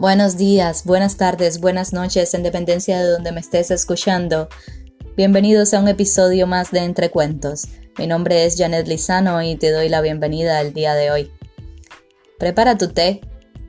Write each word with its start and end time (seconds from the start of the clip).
Buenos 0.00 0.38
días, 0.38 0.84
buenas 0.86 1.18
tardes, 1.18 1.60
buenas 1.60 1.92
noches, 1.92 2.32
en 2.32 2.42
dependencia 2.42 2.98
de 2.98 3.10
donde 3.10 3.32
me 3.32 3.40
estés 3.40 3.70
escuchando. 3.70 4.48
Bienvenidos 5.14 5.74
a 5.74 5.78
un 5.78 5.88
episodio 5.88 6.46
más 6.46 6.70
de 6.70 6.78
Entre 6.78 7.10
Cuentos. 7.10 7.68
Mi 7.98 8.06
nombre 8.06 8.46
es 8.46 8.56
Janet 8.56 8.88
Lizano 8.88 9.42
y 9.42 9.56
te 9.56 9.70
doy 9.70 9.90
la 9.90 10.00
bienvenida 10.00 10.58
al 10.58 10.72
día 10.72 10.94
de 10.94 11.10
hoy. 11.10 11.30
Prepara 12.38 12.78
tu 12.78 12.88
té, 12.88 13.20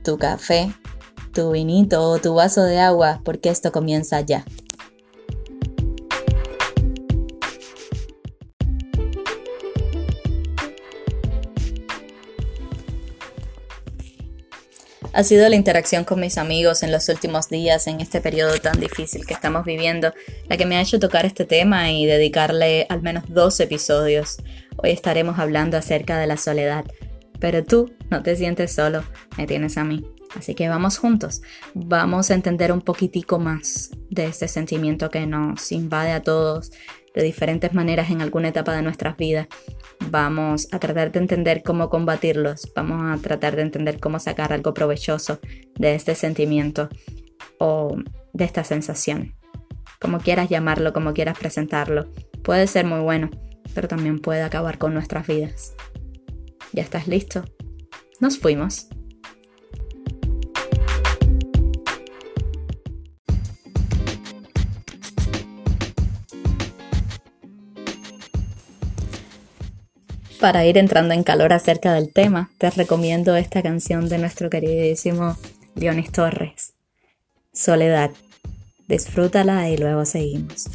tu 0.05 0.17
café, 0.17 0.73
tu 1.33 1.51
vinito 1.51 2.01
o 2.01 2.17
tu 2.19 2.33
vaso 2.33 2.63
de 2.63 2.79
agua 2.79 3.19
porque 3.25 3.49
esto 3.49 3.73
comienza 3.73 4.21
ya. 4.21 4.45
Ha 15.21 15.23
sido 15.23 15.47
la 15.49 15.55
interacción 15.55 16.03
con 16.03 16.19
mis 16.19 16.39
amigos 16.39 16.81
en 16.81 16.91
los 16.91 17.07
últimos 17.07 17.47
días, 17.47 17.85
en 17.85 18.01
este 18.01 18.21
periodo 18.21 18.57
tan 18.57 18.79
difícil 18.79 19.23
que 19.27 19.35
estamos 19.35 19.63
viviendo, 19.65 20.11
la 20.49 20.57
que 20.57 20.65
me 20.65 20.77
ha 20.77 20.81
hecho 20.81 20.99
tocar 20.99 21.27
este 21.27 21.45
tema 21.45 21.91
y 21.91 22.07
dedicarle 22.07 22.87
al 22.89 23.03
menos 23.03 23.25
dos 23.27 23.59
episodios. 23.59 24.37
Hoy 24.77 24.89
estaremos 24.89 25.37
hablando 25.37 25.77
acerca 25.77 26.17
de 26.17 26.25
la 26.25 26.37
soledad, 26.37 26.85
pero 27.39 27.63
tú 27.63 27.93
no 28.09 28.23
te 28.23 28.35
sientes 28.35 28.71
solo, 28.71 29.03
me 29.37 29.45
tienes 29.45 29.77
a 29.77 29.83
mí. 29.83 30.03
Así 30.35 30.55
que 30.55 30.67
vamos 30.69 30.97
juntos, 30.97 31.43
vamos 31.75 32.31
a 32.31 32.33
entender 32.33 32.71
un 32.71 32.81
poquitico 32.81 33.37
más 33.37 33.91
de 34.09 34.25
este 34.25 34.47
sentimiento 34.47 35.11
que 35.11 35.27
nos 35.27 35.71
invade 35.71 36.13
a 36.13 36.23
todos 36.23 36.71
de 37.13 37.23
diferentes 37.23 37.73
maneras 37.73 38.09
en 38.09 38.21
alguna 38.21 38.49
etapa 38.49 38.75
de 38.75 38.81
nuestras 38.81 39.17
vidas 39.17 39.47
vamos 40.09 40.67
a 40.71 40.79
tratar 40.79 41.11
de 41.11 41.19
entender 41.19 41.63
cómo 41.63 41.89
combatirlos, 41.89 42.71
vamos 42.75 43.01
a 43.03 43.21
tratar 43.21 43.55
de 43.55 43.61
entender 43.63 43.99
cómo 43.99 44.19
sacar 44.19 44.53
algo 44.53 44.73
provechoso 44.73 45.39
de 45.75 45.95
este 45.95 46.15
sentimiento 46.15 46.89
o 47.59 47.95
de 48.33 48.45
esta 48.45 48.63
sensación. 48.63 49.35
Como 49.99 50.19
quieras 50.19 50.49
llamarlo, 50.49 50.93
como 50.93 51.13
quieras 51.13 51.37
presentarlo, 51.37 52.11
puede 52.43 52.65
ser 52.67 52.85
muy 52.85 53.01
bueno, 53.01 53.29
pero 53.75 53.87
también 53.87 54.19
puede 54.19 54.41
acabar 54.41 54.77
con 54.77 54.93
nuestras 54.93 55.27
vidas. 55.27 55.75
¿Ya 56.73 56.81
estás 56.81 57.07
listo? 57.07 57.43
Nos 58.19 58.39
fuimos. 58.39 58.87
Para 70.41 70.65
ir 70.65 70.79
entrando 70.79 71.13
en 71.13 71.21
calor 71.21 71.53
acerca 71.53 71.93
del 71.93 72.11
tema, 72.11 72.49
te 72.57 72.71
recomiendo 72.71 73.35
esta 73.35 73.61
canción 73.61 74.09
de 74.09 74.17
nuestro 74.17 74.49
queridísimo 74.49 75.37
Leonis 75.75 76.11
Torres, 76.11 76.73
Soledad. 77.53 78.09
Disfrútala 78.87 79.69
y 79.69 79.77
luego 79.77 80.03
seguimos. 80.03 80.65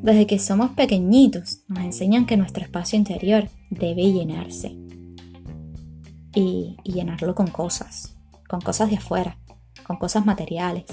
Desde 0.00 0.28
que 0.28 0.38
somos 0.38 0.70
pequeñitos 0.76 1.64
nos 1.66 1.80
enseñan 1.80 2.24
que 2.24 2.36
nuestro 2.36 2.62
espacio 2.62 2.96
interior 2.96 3.48
debe 3.70 4.12
llenarse 4.12 4.76
y, 6.36 6.76
y 6.84 6.92
llenarlo 6.92 7.34
con 7.34 7.48
cosas, 7.48 8.13
con 8.48 8.60
cosas 8.60 8.90
de 8.90 8.96
afuera, 8.96 9.38
con 9.86 9.96
cosas 9.96 10.26
materiales, 10.26 10.84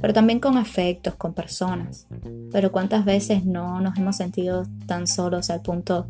pero 0.00 0.12
también 0.12 0.40
con 0.40 0.56
afectos, 0.56 1.14
con 1.14 1.32
personas. 1.32 2.06
Pero 2.50 2.72
cuántas 2.72 3.04
veces 3.04 3.44
no 3.44 3.80
nos 3.80 3.96
hemos 3.96 4.16
sentido 4.16 4.64
tan 4.86 5.06
solos 5.06 5.48
al 5.50 5.62
punto 5.62 6.08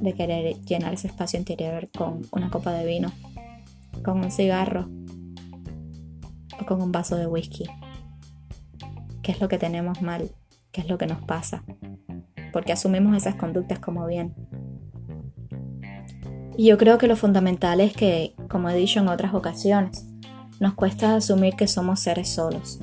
de 0.00 0.14
querer 0.14 0.60
llenar 0.62 0.94
ese 0.94 1.08
espacio 1.08 1.38
interior 1.38 1.88
con 1.96 2.22
una 2.32 2.50
copa 2.50 2.72
de 2.72 2.86
vino, 2.86 3.12
con 4.02 4.24
un 4.24 4.30
cigarro 4.30 4.88
o 6.60 6.66
con 6.66 6.80
un 6.80 6.90
vaso 6.90 7.16
de 7.16 7.26
whisky. 7.26 7.64
¿Qué 9.22 9.32
es 9.32 9.40
lo 9.40 9.48
que 9.48 9.58
tenemos 9.58 10.02
mal? 10.02 10.30
¿Qué 10.72 10.80
es 10.80 10.88
lo 10.88 10.98
que 10.98 11.06
nos 11.06 11.22
pasa? 11.22 11.64
Porque 12.52 12.72
asumimos 12.72 13.16
esas 13.16 13.36
conductas 13.36 13.78
como 13.78 14.06
bien. 14.06 14.34
Y 16.56 16.66
yo 16.66 16.78
creo 16.78 16.98
que 16.98 17.08
lo 17.08 17.16
fundamental 17.16 17.80
es 17.80 17.92
que, 17.94 18.34
como 18.48 18.70
he 18.70 18.76
dicho 18.76 19.00
en 19.00 19.08
otras 19.08 19.34
ocasiones, 19.34 20.06
nos 20.60 20.74
cuesta 20.74 21.16
asumir 21.16 21.54
que 21.54 21.66
somos 21.66 22.00
seres 22.00 22.28
solos, 22.28 22.80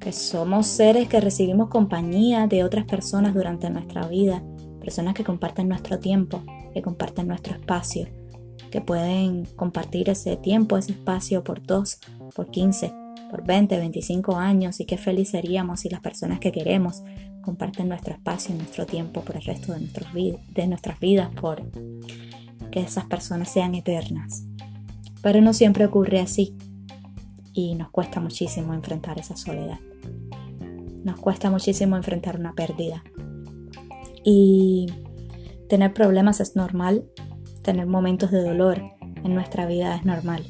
que 0.00 0.12
somos 0.12 0.66
seres 0.66 1.08
que 1.08 1.20
recibimos 1.20 1.68
compañía 1.68 2.46
de 2.46 2.64
otras 2.64 2.84
personas 2.84 3.34
durante 3.34 3.70
nuestra 3.70 4.06
vida, 4.06 4.42
personas 4.80 5.14
que 5.14 5.24
comparten 5.24 5.68
nuestro 5.68 5.98
tiempo, 5.98 6.42
que 6.72 6.82
comparten 6.82 7.28
nuestro 7.28 7.54
espacio, 7.54 8.08
que 8.70 8.80
pueden 8.80 9.46
compartir 9.56 10.10
ese 10.10 10.36
tiempo, 10.36 10.76
ese 10.76 10.92
espacio 10.92 11.44
por 11.44 11.62
dos, 11.62 12.00
por 12.34 12.50
15, 12.50 12.92
por 13.30 13.46
20, 13.46 13.78
25 13.78 14.36
años 14.36 14.80
y 14.80 14.84
qué 14.84 14.98
feliz 14.98 15.30
seríamos 15.30 15.80
si 15.80 15.88
las 15.88 16.00
personas 16.00 16.40
que 16.40 16.52
queremos 16.52 17.02
comparten 17.42 17.88
nuestro 17.88 18.14
espacio 18.14 18.54
y 18.54 18.58
nuestro 18.58 18.86
tiempo 18.86 19.22
por 19.22 19.36
el 19.36 19.42
resto 19.42 19.72
de, 19.72 20.38
de 20.54 20.66
nuestras 20.66 20.98
vidas, 20.98 21.30
por 21.40 21.62
que 22.70 22.80
esas 22.80 23.04
personas 23.04 23.50
sean 23.50 23.74
eternas. 23.74 24.44
Pero 25.24 25.40
no 25.40 25.54
siempre 25.54 25.86
ocurre 25.86 26.20
así 26.20 26.54
y 27.54 27.74
nos 27.76 27.88
cuesta 27.88 28.20
muchísimo 28.20 28.74
enfrentar 28.74 29.18
esa 29.18 29.38
soledad. 29.38 29.78
Nos 31.02 31.18
cuesta 31.18 31.50
muchísimo 31.50 31.96
enfrentar 31.96 32.38
una 32.38 32.52
pérdida. 32.52 33.02
Y 34.22 34.86
tener 35.70 35.94
problemas 35.94 36.40
es 36.40 36.56
normal, 36.56 37.06
tener 37.62 37.86
momentos 37.86 38.30
de 38.32 38.42
dolor 38.42 38.82
en 39.00 39.34
nuestra 39.34 39.64
vida 39.64 39.96
es 39.96 40.04
normal. 40.04 40.44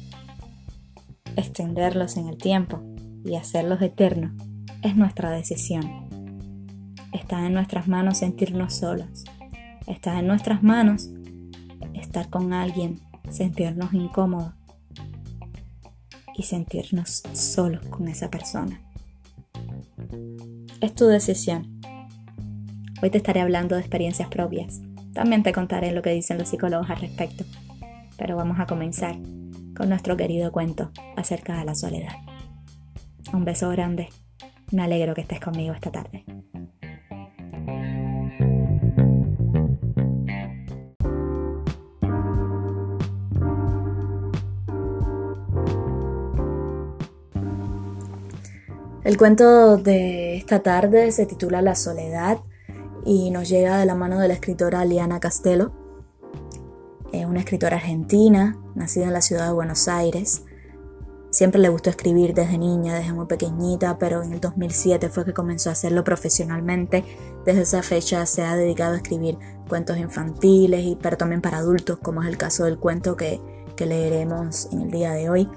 Extenderlos 1.37 2.17
en 2.17 2.27
el 2.27 2.37
tiempo 2.37 2.81
y 3.23 3.35
hacerlos 3.35 3.81
eternos 3.81 4.33
es 4.81 4.97
nuestra 4.97 5.31
decisión. 5.31 6.09
Está 7.13 7.45
en 7.47 7.53
nuestras 7.53 7.87
manos 7.87 8.17
sentirnos 8.17 8.73
solos. 8.73 9.23
Está 9.87 10.19
en 10.19 10.27
nuestras 10.27 10.63
manos 10.63 11.11
estar 11.93 12.29
con 12.29 12.51
alguien, 12.51 12.99
sentirnos 13.29 13.93
incómodos 13.93 14.53
y 16.37 16.43
sentirnos 16.43 17.23
solos 17.33 17.85
con 17.87 18.07
esa 18.07 18.29
persona. 18.29 18.81
Es 20.81 20.93
tu 20.93 21.05
decisión. 21.07 21.79
Hoy 23.01 23.09
te 23.09 23.17
estaré 23.17 23.41
hablando 23.41 23.75
de 23.75 23.81
experiencias 23.81 24.29
propias. 24.29 24.81
También 25.13 25.43
te 25.43 25.53
contaré 25.53 25.91
lo 25.91 26.01
que 26.01 26.11
dicen 26.11 26.37
los 26.37 26.49
psicólogos 26.49 26.89
al 26.89 26.99
respecto. 26.99 27.45
Pero 28.17 28.35
vamos 28.35 28.59
a 28.59 28.65
comenzar 28.65 29.15
con 29.75 29.89
nuestro 29.89 30.17
querido 30.17 30.51
cuento 30.51 30.91
acerca 31.15 31.57
de 31.57 31.65
la 31.65 31.75
soledad. 31.75 32.15
Un 33.33 33.45
beso 33.45 33.69
grande. 33.69 34.09
Me 34.71 34.83
alegro 34.83 35.13
que 35.13 35.21
estés 35.21 35.39
conmigo 35.39 35.73
esta 35.73 35.91
tarde. 35.91 36.25
El 49.05 49.17
cuento 49.17 49.77
de 49.77 50.35
esta 50.35 50.63
tarde 50.63 51.11
se 51.11 51.27
titula 51.27 51.61
La 51.61 51.75
soledad 51.75 52.39
y 53.05 53.29
nos 53.29 53.47
llega 53.47 53.77
de 53.77 53.85
la 53.85 53.93
mano 53.93 54.17
de 54.17 54.27
la 54.27 54.33
escritora 54.33 54.83
Liana 54.83 55.19
Castelo, 55.19 55.71
eh, 57.11 57.27
una 57.27 57.41
escritora 57.41 57.75
argentina, 57.75 58.57
nacida 58.73 59.05
en 59.05 59.13
la 59.13 59.21
ciudad 59.21 59.45
de 59.45 59.53
Buenos 59.53 59.87
Aires. 59.87 60.45
Siempre 61.29 61.61
le 61.61 61.69
gustó 61.69 61.91
escribir 61.91 62.33
desde 62.33 62.57
niña, 62.57 62.95
desde 62.95 63.13
muy 63.13 63.27
pequeñita, 63.27 63.99
pero 63.99 64.23
en 64.23 64.33
el 64.33 64.41
2007 64.41 65.09
fue 65.09 65.23
que 65.23 65.33
comenzó 65.33 65.69
a 65.69 65.73
hacerlo 65.73 66.03
profesionalmente. 66.03 67.05
Desde 67.45 67.61
esa 67.61 67.83
fecha 67.83 68.25
se 68.25 68.41
ha 68.41 68.55
dedicado 68.55 68.95
a 68.95 68.97
escribir 68.97 69.37
cuentos 69.69 69.99
infantiles, 69.99 70.83
y, 70.83 70.95
pero 70.95 71.15
también 71.15 71.41
para 71.41 71.59
adultos, 71.59 71.99
como 71.99 72.23
es 72.23 72.27
el 72.27 72.37
caso 72.37 72.65
del 72.65 72.79
cuento 72.79 73.15
que, 73.15 73.39
que 73.75 73.85
leeremos 73.85 74.67
en 74.71 74.81
el 74.81 74.89
día 74.89 75.11
de 75.11 75.29
hoy. 75.29 75.47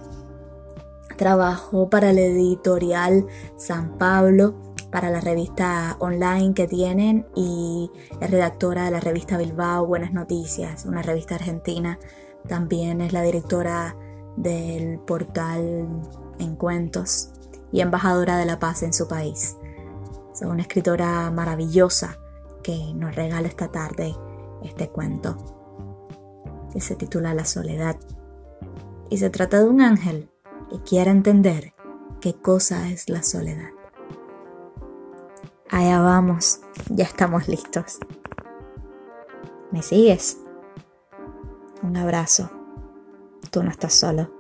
Trabajó 1.19 1.91
para 1.91 2.12
la 2.12 2.20
editorial 2.20 3.26
San 3.56 3.99
Pablo, 3.99 4.55
para 4.93 5.11
la 5.11 5.20
revista 5.20 5.97
online 5.99 6.55
que 6.55 6.69
tienen 6.69 7.26
y 7.35 7.91
es 8.20 8.31
redactora 8.31 8.85
de 8.85 8.93
la 8.93 9.00
revista 9.00 9.37
Bilbao 9.37 9.85
Buenas 9.85 10.12
Noticias, 10.12 10.85
una 10.85 11.03
revista 11.03 11.35
argentina. 11.35 11.99
También 12.47 13.00
es 13.00 13.12
la 13.12 13.23
directora 13.23 13.97
del 14.37 15.00
portal 15.00 15.88
En 16.38 16.55
Cuentos 16.55 17.31
y 17.73 17.81
embajadora 17.81 18.37
de 18.37 18.47
la 18.47 18.61
paz 18.61 18.85
en 18.85 18.93
su 18.93 19.09
país. 19.09 19.56
Es 20.32 20.43
una 20.43 20.62
escritora 20.62 21.32
maravillosa 21.32 22.17
que 22.62 22.94
nos 22.94 23.17
regala 23.17 23.49
esta 23.49 23.73
tarde 23.73 24.15
este 24.62 24.88
cuento 24.88 25.37
que 26.73 26.81
se 26.81 26.94
titula 26.94 27.35
La 27.35 27.44
soledad. 27.44 27.97
Y 29.11 29.19
se 29.19 29.31
trata 29.31 29.59
de 29.59 29.69
un 29.69 29.81
ángel 29.81 30.31
que 30.70 30.82
quiera 30.82 31.11
entender 31.11 31.75
qué 32.20 32.35
cosa 32.35 32.88
es 32.88 33.09
la 33.09 33.23
soledad. 33.23 33.70
Allá 35.70 36.00
vamos, 36.00 36.61
ya 36.88 37.05
estamos 37.05 37.49
listos. 37.49 37.99
¿Me 39.70 39.82
sigues? 39.82 40.38
Un 41.82 41.97
abrazo. 41.97 42.50
Tú 43.50 43.62
no 43.62 43.70
estás 43.70 43.94
solo. 43.94 44.31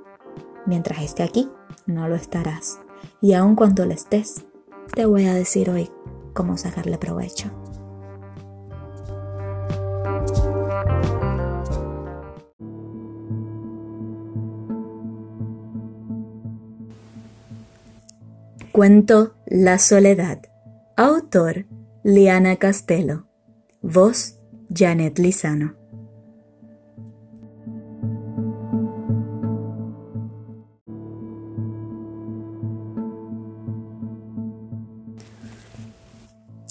Mientras 0.66 1.02
esté 1.02 1.22
aquí, 1.22 1.50
no 1.86 2.08
lo 2.08 2.14
estarás. 2.14 2.80
Y 3.20 3.34
aun 3.34 3.54
cuando 3.54 3.84
lo 3.84 3.92
estés, 3.92 4.46
te 4.94 5.06
voy 5.06 5.26
a 5.26 5.34
decir 5.34 5.70
hoy 5.70 5.90
cómo 6.34 6.56
sacarle 6.56 6.98
provecho. 6.98 7.50
Cuento 18.78 19.34
La 19.44 19.76
Soledad. 19.80 20.38
Autor 20.96 21.66
Liana 22.04 22.54
Castelo. 22.58 23.26
Voz 23.82 24.38
Janet 24.72 25.18
Lizano. 25.18 25.74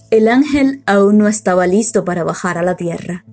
El 0.10 0.30
ángel 0.30 0.84
aún 0.86 1.18
no 1.18 1.28
estaba 1.28 1.68
listo 1.68 2.06
para 2.06 2.24
bajar 2.24 2.58
a 2.58 2.64
la 2.64 2.78
tierra. 2.78 3.26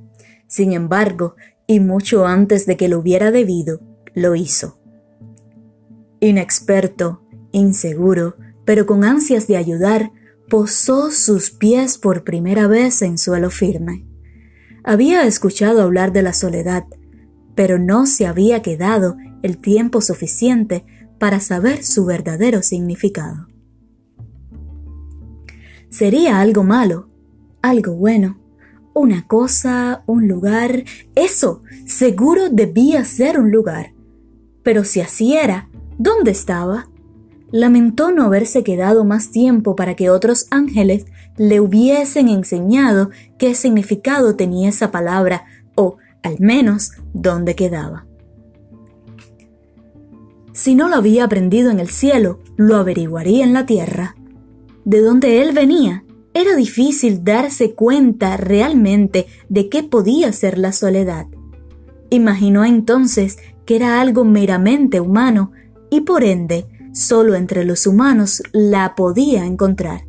Sin 0.48 0.72
embargo, 0.72 1.36
y 1.68 1.78
mucho 1.78 2.26
antes 2.26 2.66
de 2.66 2.76
que 2.76 2.88
lo 2.88 2.98
hubiera 2.98 3.30
debido, 3.30 3.78
lo 4.14 4.34
hizo. 4.34 4.80
Inexperto, 6.18 7.22
inseguro, 7.52 8.34
pero 8.64 8.86
con 8.86 9.04
ansias 9.04 9.46
de 9.46 9.56
ayudar, 9.56 10.12
posó 10.48 11.10
sus 11.10 11.50
pies 11.50 11.98
por 11.98 12.24
primera 12.24 12.66
vez 12.66 13.02
en 13.02 13.18
suelo 13.18 13.50
firme. 13.50 14.06
Había 14.82 15.24
escuchado 15.24 15.82
hablar 15.82 16.12
de 16.12 16.22
la 16.22 16.32
soledad, 16.32 16.84
pero 17.54 17.78
no 17.78 18.06
se 18.06 18.26
había 18.26 18.62
quedado 18.62 19.16
el 19.42 19.58
tiempo 19.58 20.00
suficiente 20.00 20.84
para 21.18 21.40
saber 21.40 21.84
su 21.84 22.04
verdadero 22.04 22.62
significado. 22.62 23.48
¿Sería 25.88 26.40
algo 26.40 26.64
malo? 26.64 27.08
¿Algo 27.62 27.94
bueno? 27.94 28.40
¿Una 28.94 29.26
cosa? 29.26 30.02
¿Un 30.06 30.28
lugar? 30.28 30.84
Eso, 31.14 31.62
seguro 31.86 32.48
debía 32.50 33.04
ser 33.04 33.38
un 33.38 33.50
lugar. 33.50 33.94
Pero 34.62 34.84
si 34.84 35.00
así 35.00 35.36
era, 35.36 35.68
¿dónde 35.98 36.30
estaba? 36.30 36.88
Lamentó 37.54 38.10
no 38.10 38.24
haberse 38.24 38.64
quedado 38.64 39.04
más 39.04 39.30
tiempo 39.30 39.76
para 39.76 39.94
que 39.94 40.10
otros 40.10 40.48
ángeles 40.50 41.06
le 41.36 41.60
hubiesen 41.60 42.28
enseñado 42.28 43.10
qué 43.38 43.54
significado 43.54 44.34
tenía 44.34 44.70
esa 44.70 44.90
palabra 44.90 45.44
o, 45.76 45.98
al 46.24 46.34
menos, 46.40 46.90
dónde 47.12 47.54
quedaba. 47.54 48.06
Si 50.52 50.74
no 50.74 50.88
lo 50.88 50.96
había 50.96 51.22
aprendido 51.22 51.70
en 51.70 51.78
el 51.78 51.86
cielo, 51.90 52.40
lo 52.56 52.74
averiguaría 52.74 53.44
en 53.44 53.52
la 53.52 53.66
tierra. 53.66 54.16
De 54.84 55.00
donde 55.00 55.40
él 55.40 55.52
venía, 55.52 56.02
era 56.32 56.56
difícil 56.56 57.22
darse 57.22 57.74
cuenta 57.74 58.36
realmente 58.36 59.28
de 59.48 59.68
qué 59.68 59.84
podía 59.84 60.32
ser 60.32 60.58
la 60.58 60.72
soledad. 60.72 61.28
Imaginó 62.10 62.64
entonces 62.64 63.38
que 63.64 63.76
era 63.76 64.00
algo 64.00 64.24
meramente 64.24 64.98
humano 64.98 65.52
y 65.88 66.00
por 66.00 66.24
ende 66.24 66.66
solo 66.94 67.34
entre 67.34 67.64
los 67.64 67.86
humanos 67.86 68.42
la 68.52 68.94
podía 68.94 69.44
encontrar. 69.44 70.06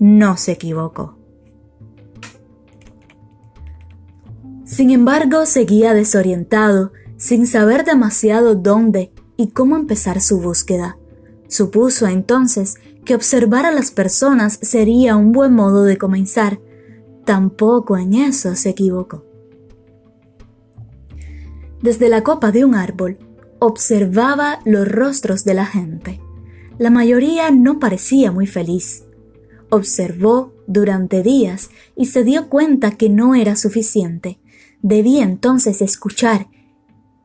No 0.00 0.36
se 0.36 0.52
equivocó. 0.52 1.16
Sin 4.64 4.90
embargo, 4.90 5.46
seguía 5.46 5.94
desorientado, 5.94 6.92
sin 7.16 7.46
saber 7.46 7.84
demasiado 7.84 8.56
dónde 8.56 9.12
y 9.36 9.48
cómo 9.50 9.76
empezar 9.76 10.20
su 10.20 10.40
búsqueda. 10.40 10.98
Supuso 11.48 12.08
entonces 12.08 12.74
que 13.04 13.14
observar 13.14 13.64
a 13.64 13.70
las 13.70 13.92
personas 13.92 14.58
sería 14.60 15.16
un 15.16 15.30
buen 15.32 15.54
modo 15.54 15.84
de 15.84 15.98
comenzar. 15.98 16.60
Tampoco 17.24 17.96
en 17.96 18.14
eso 18.14 18.56
se 18.56 18.70
equivocó. 18.70 19.24
Desde 21.82 22.08
la 22.08 22.24
copa 22.24 22.50
de 22.50 22.64
un 22.64 22.74
árbol, 22.74 23.18
observaba 23.58 24.60
los 24.64 24.86
rostros 24.88 25.44
de 25.44 25.54
la 25.54 25.66
gente. 25.66 26.20
La 26.78 26.90
mayoría 26.90 27.50
no 27.50 27.78
parecía 27.78 28.32
muy 28.32 28.46
feliz. 28.46 29.04
Observó 29.70 30.52
durante 30.66 31.22
días 31.22 31.70
y 31.96 32.06
se 32.06 32.22
dio 32.24 32.48
cuenta 32.48 32.92
que 32.92 33.08
no 33.08 33.34
era 33.34 33.56
suficiente. 33.56 34.38
Debía 34.82 35.24
entonces 35.24 35.80
escuchar 35.80 36.48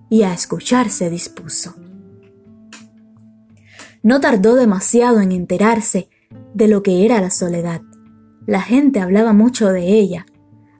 y 0.10 0.24
a 0.24 0.34
escuchar 0.34 0.90
se 0.90 1.10
dispuso. 1.10 1.76
No 4.04 4.20
tardó 4.20 4.56
demasiado 4.56 5.22
en 5.22 5.32
enterarse 5.32 6.10
de 6.54 6.68
lo 6.68 6.82
que 6.82 7.06
era 7.06 7.22
la 7.22 7.30
soledad. 7.30 7.82
La 8.48 8.62
gente 8.62 9.00
hablaba 9.00 9.34
mucho 9.34 9.70
de 9.70 9.88
ella. 9.88 10.26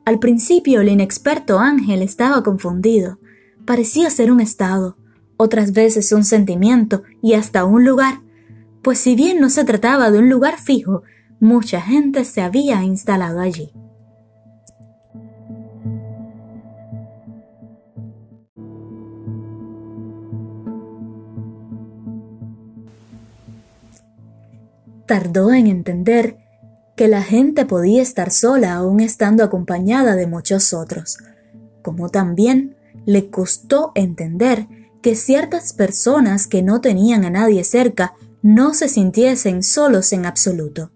Al 0.06 0.18
principio 0.18 0.82
el 0.82 0.90
inexperto 0.90 1.60
Ángel 1.60 2.02
estaba 2.02 2.42
confundido. 2.42 3.20
Parecía 3.66 4.10
ser 4.10 4.32
un 4.32 4.42
estado, 4.42 4.98
otras 5.42 5.74
veces 5.74 6.12
un 6.12 6.24
sentimiento 6.24 7.02
y 7.20 7.34
hasta 7.34 7.66
un 7.66 7.84
lugar, 7.84 8.22
pues 8.84 9.00
si 9.00 9.16
bien 9.16 9.40
no 9.40 9.50
se 9.50 9.64
trataba 9.64 10.12
de 10.12 10.20
un 10.20 10.30
lugar 10.30 10.60
fijo, 10.60 11.02
mucha 11.40 11.82
gente 11.82 12.26
se 12.26 12.42
había 12.42 12.84
instalado 12.84 13.40
allí. 13.40 13.74
Tardó 25.08 25.52
en 25.52 25.66
entender 25.66 26.38
que 26.96 27.08
la 27.08 27.24
gente 27.24 27.66
podía 27.66 28.04
estar 28.04 28.30
sola 28.30 28.76
aún 28.76 29.00
estando 29.00 29.44
acompañada 29.44 30.16
de 30.16 30.28
muchos 30.28 30.72
otros, 30.72 31.18
como 31.82 32.10
también 32.10 32.76
le 33.06 33.32
costó 33.32 33.92
entender 33.96 34.68
que 35.02 35.16
ciertas 35.16 35.74
personas 35.74 36.48
que 36.48 36.62
no 36.62 36.82
tenían 36.82 37.26
a 37.26 37.30
nadie 37.30 37.64
cerca 37.64 38.14
no 38.42 38.74
se 38.74 38.88
sintiesen 38.88 39.64
solos 39.64 40.14
en 40.14 40.26
absoluto. 40.26 40.92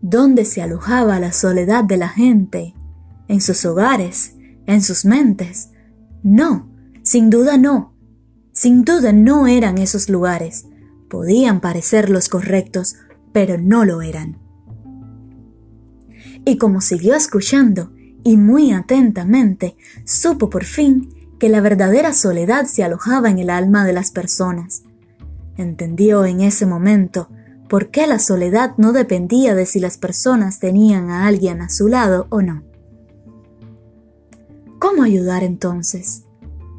¿Dónde 0.00 0.44
se 0.44 0.62
alojaba 0.62 1.20
la 1.20 1.32
soledad 1.32 1.84
de 1.84 1.96
la 1.96 2.08
gente? 2.08 2.74
¿En 3.28 3.40
sus 3.40 3.64
hogares? 3.64 4.34
¿En 4.66 4.82
sus 4.82 5.04
mentes? 5.04 5.70
No, 6.22 6.68
sin 7.02 7.30
duda 7.30 7.56
no. 7.56 7.94
Sin 8.52 8.84
duda 8.84 9.12
no 9.12 9.46
eran 9.46 9.78
esos 9.78 10.08
lugares. 10.08 10.66
Podían 11.08 11.60
parecer 11.60 12.10
los 12.10 12.28
correctos, 12.28 12.96
pero 13.32 13.58
no 13.58 13.84
lo 13.84 14.02
eran. 14.02 14.38
Y 16.44 16.58
como 16.58 16.80
siguió 16.80 17.14
escuchando, 17.14 17.92
y 18.24 18.36
muy 18.36 18.72
atentamente, 18.72 19.76
supo 20.04 20.50
por 20.50 20.64
fin 20.64 21.21
que 21.42 21.48
la 21.48 21.60
verdadera 21.60 22.14
soledad 22.14 22.66
se 22.66 22.84
alojaba 22.84 23.28
en 23.28 23.40
el 23.40 23.50
alma 23.50 23.84
de 23.84 23.92
las 23.92 24.12
personas. 24.12 24.84
Entendió 25.56 26.24
en 26.24 26.40
ese 26.40 26.66
momento 26.66 27.30
por 27.68 27.88
qué 27.90 28.06
la 28.06 28.20
soledad 28.20 28.74
no 28.76 28.92
dependía 28.92 29.56
de 29.56 29.66
si 29.66 29.80
las 29.80 29.98
personas 29.98 30.60
tenían 30.60 31.10
a 31.10 31.26
alguien 31.26 31.60
a 31.60 31.68
su 31.68 31.88
lado 31.88 32.28
o 32.30 32.42
no. 32.42 32.62
¿Cómo 34.78 35.02
ayudar 35.02 35.42
entonces? 35.42 36.26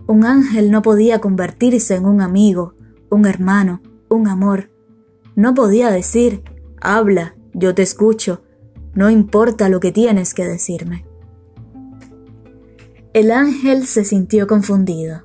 Un 0.08 0.24
ángel 0.24 0.72
no 0.72 0.82
podía 0.82 1.20
convertirse 1.20 1.96
en 1.96 2.06
un 2.06 2.22
amigo, 2.22 2.76
un 3.10 3.26
hermano, 3.26 3.82
un 4.08 4.30
amor. 4.30 4.72
No 5.36 5.54
podía 5.54 5.92
decir, 5.92 6.42
habla, 6.80 7.36
yo 7.54 7.76
te 7.76 7.82
escucho, 7.82 8.44
no 8.94 9.10
importa 9.10 9.68
lo 9.68 9.82
que 9.82 9.92
tienes 9.92 10.34
que 10.34 10.48
decirme. 10.48 11.06
El 13.14 13.32
ángel 13.32 13.86
se 13.86 14.06
sintió 14.06 14.48
confundido. 14.48 15.22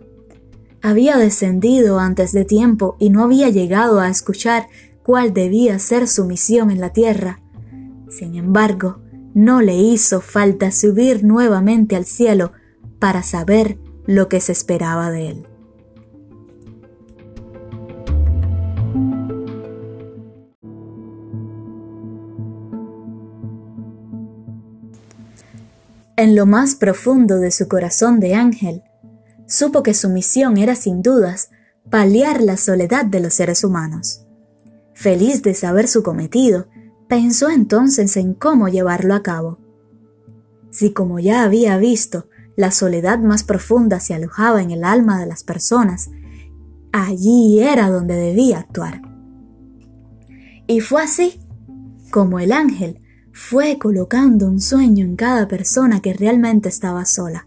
Había 0.82 1.16
descendido 1.16 1.98
antes 1.98 2.32
de 2.32 2.44
tiempo 2.44 2.96
y 2.98 3.08
no 3.08 3.24
había 3.24 3.48
llegado 3.48 3.98
a 4.00 4.10
escuchar 4.10 4.66
cuál 5.02 5.32
debía 5.32 5.78
ser 5.78 6.06
su 6.06 6.26
misión 6.26 6.70
en 6.70 6.82
la 6.82 6.92
tierra. 6.92 7.40
Sin 8.10 8.34
embargo, 8.34 9.00
no 9.32 9.62
le 9.62 9.76
hizo 9.76 10.20
falta 10.20 10.70
subir 10.70 11.24
nuevamente 11.24 11.96
al 11.96 12.04
cielo 12.04 12.52
para 12.98 13.22
saber 13.22 13.78
lo 14.06 14.28
que 14.28 14.40
se 14.40 14.52
esperaba 14.52 15.10
de 15.10 15.30
él. 15.30 15.47
En 26.18 26.36
lo 26.36 26.44
más 26.44 26.74
profundo 26.74 27.38
de 27.38 27.50
su 27.50 27.68
corazón 27.68 28.20
de 28.20 28.34
ángel, 28.34 28.82
supo 29.46 29.82
que 29.82 29.94
su 29.94 30.10
misión 30.10 30.58
era 30.58 30.74
sin 30.74 31.00
dudas 31.00 31.48
paliar 31.88 32.42
la 32.42 32.58
soledad 32.58 33.06
de 33.06 33.20
los 33.20 33.32
seres 33.32 33.64
humanos. 33.64 34.26
Feliz 34.94 35.42
de 35.42 35.54
saber 35.54 35.88
su 35.88 36.02
cometido, 36.02 36.66
Pensó 37.08 37.48
entonces 37.48 38.18
en 38.18 38.34
cómo 38.34 38.68
llevarlo 38.68 39.14
a 39.14 39.22
cabo. 39.22 39.58
Si 40.70 40.92
como 40.92 41.18
ya 41.18 41.42
había 41.42 41.78
visto, 41.78 42.28
la 42.54 42.70
soledad 42.70 43.18
más 43.18 43.44
profunda 43.44 43.98
se 43.98 44.12
alojaba 44.12 44.60
en 44.60 44.70
el 44.70 44.84
alma 44.84 45.18
de 45.18 45.24
las 45.24 45.42
personas, 45.42 46.10
allí 46.92 47.60
era 47.60 47.88
donde 47.88 48.14
debía 48.14 48.58
actuar. 48.58 49.00
Y 50.66 50.80
fue 50.80 51.02
así 51.02 51.40
como 52.10 52.40
el 52.40 52.52
ángel 52.52 53.00
fue 53.38 53.78
colocando 53.78 54.46
un 54.48 54.60
sueño 54.60 55.06
en 55.06 55.14
cada 55.14 55.46
persona 55.46 56.00
que 56.00 56.12
realmente 56.12 56.68
estaba 56.68 57.04
sola. 57.06 57.46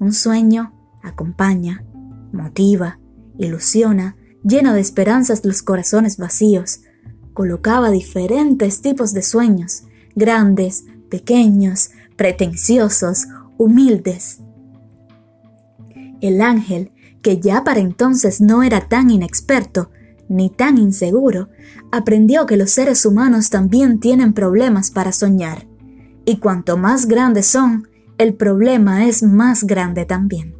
Un 0.00 0.12
sueño 0.12 0.74
acompaña, 1.00 1.84
motiva, 2.32 2.98
ilusiona, 3.38 4.16
llena 4.42 4.74
de 4.74 4.80
esperanzas 4.80 5.44
los 5.44 5.62
corazones 5.62 6.18
vacíos. 6.18 6.80
Colocaba 7.34 7.90
diferentes 7.90 8.82
tipos 8.82 9.14
de 9.14 9.22
sueños, 9.22 9.84
grandes, 10.16 10.86
pequeños, 11.08 11.92
pretenciosos, 12.16 13.28
humildes. 13.58 14.40
El 16.20 16.42
ángel, 16.42 16.90
que 17.22 17.38
ya 17.38 17.62
para 17.62 17.78
entonces 17.78 18.40
no 18.40 18.64
era 18.64 18.88
tan 18.88 19.08
inexperto, 19.08 19.88
ni 20.32 20.48
tan 20.50 20.78
inseguro, 20.78 21.48
aprendió 21.90 22.46
que 22.46 22.56
los 22.56 22.70
seres 22.70 23.04
humanos 23.04 23.50
también 23.50 24.00
tienen 24.00 24.32
problemas 24.32 24.90
para 24.90 25.12
soñar, 25.12 25.66
y 26.24 26.38
cuanto 26.38 26.76
más 26.76 27.06
grandes 27.06 27.46
son, 27.46 27.88
el 28.18 28.34
problema 28.34 29.06
es 29.06 29.22
más 29.22 29.64
grande 29.64 30.06
también. 30.06 30.54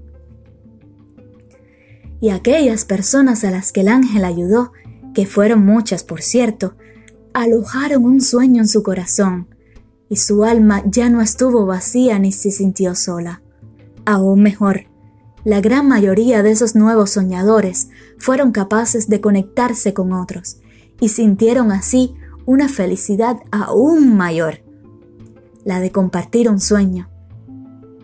Y 2.20 2.30
aquellas 2.30 2.84
personas 2.84 3.44
a 3.44 3.50
las 3.50 3.72
que 3.72 3.80
el 3.80 3.88
ángel 3.88 4.24
ayudó, 4.24 4.72
que 5.14 5.26
fueron 5.26 5.64
muchas 5.64 6.04
por 6.04 6.22
cierto, 6.22 6.76
alojaron 7.32 8.04
un 8.04 8.20
sueño 8.20 8.62
en 8.62 8.68
su 8.68 8.82
corazón, 8.82 9.48
y 10.08 10.16
su 10.16 10.44
alma 10.44 10.82
ya 10.84 11.08
no 11.08 11.22
estuvo 11.22 11.64
vacía 11.64 12.18
ni 12.18 12.32
se 12.32 12.50
sintió 12.50 12.94
sola. 12.94 13.42
Aún 14.04 14.42
mejor, 14.42 14.86
la 15.44 15.60
gran 15.60 15.88
mayoría 15.88 16.42
de 16.42 16.50
esos 16.50 16.76
nuevos 16.76 17.10
soñadores 17.10 17.88
fueron 18.22 18.52
capaces 18.52 19.08
de 19.08 19.20
conectarse 19.20 19.92
con 19.92 20.12
otros 20.12 20.58
y 21.00 21.08
sintieron 21.08 21.72
así 21.72 22.14
una 22.46 22.68
felicidad 22.68 23.38
aún 23.50 24.16
mayor, 24.16 24.62
la 25.64 25.80
de 25.80 25.90
compartir 25.90 26.48
un 26.48 26.60
sueño. 26.60 27.10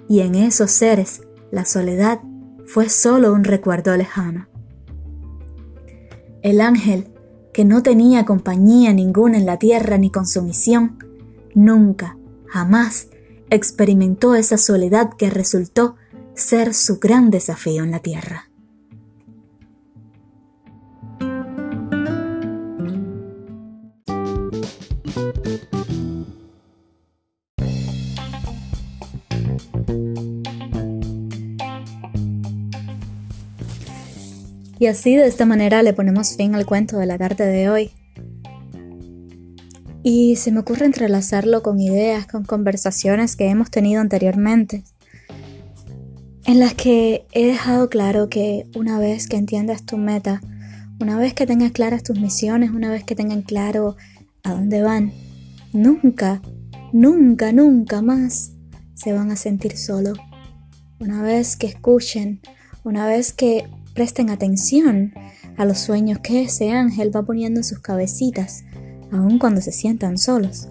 Y 0.08 0.20
en 0.20 0.34
esos 0.34 0.72
seres 0.72 1.22
la 1.52 1.64
soledad 1.64 2.20
fue 2.66 2.88
solo 2.88 3.32
un 3.32 3.44
recuerdo 3.44 3.96
lejano. 3.96 4.48
El 6.42 6.60
ángel, 6.60 7.14
que 7.52 7.64
no 7.64 7.84
tenía 7.84 8.25
compañía 8.25 8.92
ninguna 8.92 9.38
en 9.38 9.46
la 9.46 9.58
tierra 9.58 9.98
ni 9.98 10.10
consumición, 10.10 10.98
nunca, 11.54 12.18
jamás 12.46 13.06
experimentó 13.50 14.34
esa 14.34 14.58
soledad 14.58 15.10
que 15.16 15.30
resultó 15.30 15.94
ser 16.34 16.75
su 16.75 16.98
gran 16.98 17.30
desafío 17.30 17.84
en 17.84 17.92
la 17.92 18.00
Tierra. 18.00 18.48
Y 34.81 34.87
así 34.87 35.17
de 35.17 35.27
esta 35.27 35.45
manera 35.45 35.83
le 35.83 35.93
ponemos 35.93 36.37
fin 36.37 36.55
al 36.55 36.65
cuento 36.67 36.99
de 36.99 37.07
la 37.07 37.19
tarde 37.19 37.47
de 37.47 37.69
hoy. 37.69 37.91
Y 40.03 40.37
se 40.37 40.53
me 40.53 40.61
ocurre 40.61 40.87
entrelazarlo 40.87 41.62
con 41.62 41.81
ideas, 41.81 42.27
con 42.27 42.45
conversaciones 42.45 43.35
que 43.35 43.49
hemos 43.49 43.71
tenido 43.71 44.00
anteriormente 44.00 44.85
en 46.49 46.61
las 46.61 46.73
que 46.73 47.27
he 47.33 47.45
dejado 47.45 47.91
claro 47.91 48.31
que 48.31 48.67
una 48.75 48.99
vez 48.99 49.29
que 49.29 49.37
entiendas 49.37 49.85
tu 49.85 49.99
meta, 49.99 50.41
una 50.99 51.19
vez 51.19 51.35
que 51.35 51.47
tengas 51.47 51.73
claras 51.73 52.03
tus 52.03 52.19
misiones, 52.19 52.71
una 52.71 52.91
vez 52.91 53.05
que 53.05 53.15
tengan 53.15 53.43
claro 53.43 53.97
dónde 54.52 54.83
van, 54.83 55.12
nunca, 55.73 56.43
nunca, 56.93 57.52
nunca 57.52 58.02
más 58.02 58.52
se 58.95 59.12
van 59.12 59.31
a 59.31 59.37
sentir 59.37 59.76
solo. 59.76 60.12
Una 61.00 61.23
vez 61.23 61.57
que 61.57 61.67
escuchen, 61.67 62.40
una 62.85 63.07
vez 63.07 63.33
que 63.33 63.69
presten 63.95 64.31
atención 64.31 65.12
a 65.57 65.64
los 65.64 65.78
sueños 65.78 66.19
que 66.21 66.43
ese 66.43 66.71
ángel 66.73 67.14
va 67.14 67.23
poniendo 67.23 67.61
en 67.61 67.64
sus 67.64 67.81
cabecitas, 67.81 68.64
aun 69.12 69.38
cuando 69.38 69.61
se 69.61 69.73
sientan 69.73 70.19
solos. 70.19 70.69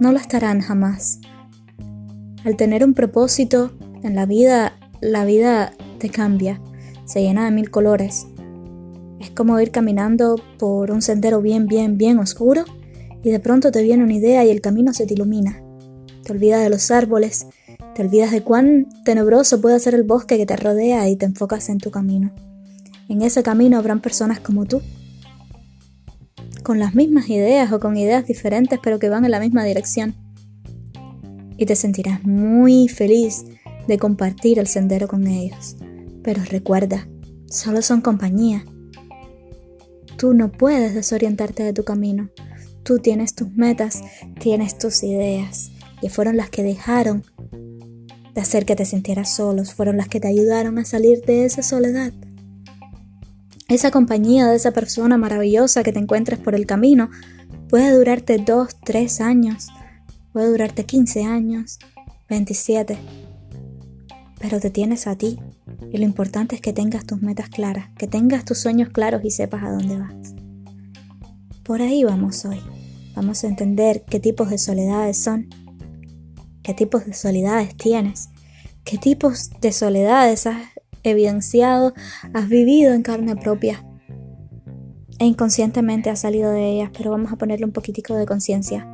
No 0.00 0.12
lo 0.12 0.18
estarán 0.18 0.60
jamás. 0.60 1.20
Al 2.44 2.56
tener 2.56 2.84
un 2.84 2.94
propósito 2.94 3.72
en 4.02 4.14
la 4.14 4.26
vida 4.26 4.78
la 5.00 5.24
vida 5.24 5.72
te 5.98 6.10
cambia, 6.10 6.60
se 7.04 7.22
llena 7.22 7.44
de 7.44 7.52
mil 7.52 7.70
colores. 7.70 8.26
Es 9.20 9.30
como 9.30 9.58
ir 9.60 9.70
caminando 9.70 10.40
por 10.58 10.90
un 10.90 11.02
sendero 11.02 11.40
bien, 11.40 11.66
bien, 11.66 11.98
bien 11.98 12.18
oscuro 12.18 12.64
y 13.22 13.30
de 13.30 13.40
pronto 13.40 13.70
te 13.70 13.82
viene 13.82 14.04
una 14.04 14.14
idea 14.14 14.44
y 14.44 14.50
el 14.50 14.60
camino 14.60 14.92
se 14.92 15.06
te 15.06 15.14
ilumina. 15.14 15.62
Te 16.24 16.32
olvidas 16.32 16.62
de 16.62 16.70
los 16.70 16.90
árboles, 16.90 17.46
te 17.94 18.02
olvidas 18.02 18.30
de 18.30 18.42
cuán 18.42 18.88
tenebroso 19.04 19.60
puede 19.60 19.80
ser 19.80 19.94
el 19.94 20.04
bosque 20.04 20.36
que 20.36 20.46
te 20.46 20.56
rodea 20.56 21.08
y 21.08 21.16
te 21.16 21.26
enfocas 21.26 21.68
en 21.68 21.78
tu 21.78 21.90
camino. 21.90 22.32
En 23.08 23.22
ese 23.22 23.42
camino 23.42 23.78
habrán 23.78 24.00
personas 24.00 24.40
como 24.40 24.66
tú, 24.66 24.82
con 26.62 26.78
las 26.78 26.94
mismas 26.94 27.30
ideas 27.30 27.72
o 27.72 27.80
con 27.80 27.96
ideas 27.96 28.26
diferentes 28.26 28.78
pero 28.82 28.98
que 28.98 29.08
van 29.08 29.24
en 29.24 29.30
la 29.30 29.40
misma 29.40 29.64
dirección. 29.64 30.14
Y 31.56 31.66
te 31.66 31.74
sentirás 31.74 32.22
muy 32.24 32.88
feliz 32.88 33.44
de 33.88 33.98
compartir 33.98 34.58
el 34.58 34.66
sendero 34.66 35.08
con 35.08 35.26
ellos. 35.26 35.76
Pero 36.22 36.42
recuerda, 36.44 37.08
solo 37.48 37.82
son 37.82 38.00
compañía. 38.00 38.64
Tú 40.18 40.34
no 40.34 40.52
puedes 40.52 40.94
desorientarte 40.94 41.62
de 41.62 41.72
tu 41.72 41.84
camino. 41.84 42.28
Tú 42.88 43.00
tienes 43.00 43.34
tus 43.34 43.52
metas, 43.52 44.02
tienes 44.40 44.78
tus 44.78 45.02
ideas, 45.02 45.70
y 46.00 46.08
fueron 46.08 46.38
las 46.38 46.48
que 46.48 46.62
dejaron 46.62 47.22
de 48.32 48.40
hacer 48.40 48.64
que 48.64 48.76
te 48.76 48.86
sintieras 48.86 49.36
solos, 49.36 49.74
fueron 49.74 49.98
las 49.98 50.08
que 50.08 50.20
te 50.20 50.28
ayudaron 50.28 50.78
a 50.78 50.86
salir 50.86 51.20
de 51.26 51.44
esa 51.44 51.62
soledad. 51.62 52.14
Esa 53.68 53.90
compañía 53.90 54.46
de 54.46 54.56
esa 54.56 54.70
persona 54.70 55.18
maravillosa 55.18 55.82
que 55.82 55.92
te 55.92 55.98
encuentres 55.98 56.38
por 56.38 56.54
el 56.54 56.64
camino 56.64 57.10
puede 57.68 57.90
durarte 57.90 58.38
dos, 58.38 58.74
tres 58.82 59.20
años, 59.20 59.66
puede 60.32 60.48
durarte 60.48 60.86
15 60.86 61.24
años, 61.24 61.78
27 62.30 62.96
pero 64.40 64.60
te 64.60 64.70
tienes 64.70 65.06
a 65.06 65.16
ti 65.16 65.38
y 65.92 65.98
lo 65.98 66.04
importante 66.04 66.54
es 66.54 66.62
que 66.62 66.72
tengas 66.72 67.04
tus 67.04 67.20
metas 67.20 67.50
claras, 67.50 67.90
que 67.98 68.06
tengas 68.06 68.46
tus 68.46 68.56
sueños 68.56 68.88
claros 68.88 69.22
y 69.24 69.30
sepas 69.30 69.62
a 69.62 69.72
dónde 69.72 69.98
vas. 69.98 70.34
Por 71.64 71.82
ahí 71.82 72.02
vamos 72.02 72.46
hoy. 72.46 72.62
Vamos 73.18 73.42
a 73.42 73.48
entender 73.48 74.04
qué 74.08 74.20
tipos 74.20 74.48
de 74.48 74.58
soledades 74.58 75.20
son, 75.20 75.48
qué 76.62 76.72
tipos 76.72 77.04
de 77.04 77.14
soledades 77.14 77.76
tienes, 77.76 78.28
qué 78.84 78.96
tipos 78.96 79.50
de 79.60 79.72
soledades 79.72 80.46
has 80.46 80.62
evidenciado, 81.02 81.94
has 82.32 82.48
vivido 82.48 82.94
en 82.94 83.02
carne 83.02 83.34
propia 83.34 83.84
e 85.18 85.24
inconscientemente 85.24 86.10
has 86.10 86.20
salido 86.20 86.52
de 86.52 86.70
ellas, 86.70 86.92
pero 86.96 87.10
vamos 87.10 87.32
a 87.32 87.36
ponerle 87.36 87.64
un 87.64 87.72
poquitico 87.72 88.14
de 88.14 88.24
conciencia, 88.24 88.88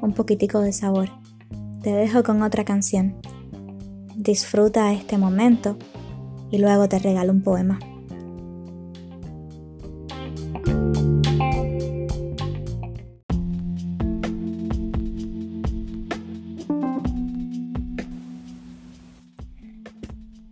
un 0.00 0.14
poquitico 0.14 0.60
de 0.60 0.72
sabor. 0.72 1.10
Te 1.82 1.92
dejo 1.92 2.22
con 2.22 2.40
otra 2.40 2.64
canción. 2.64 3.16
Disfruta 4.16 4.94
este 4.94 5.18
momento 5.18 5.76
y 6.50 6.56
luego 6.56 6.88
te 6.88 6.98
regalo 6.98 7.30
un 7.30 7.42
poema. 7.42 7.78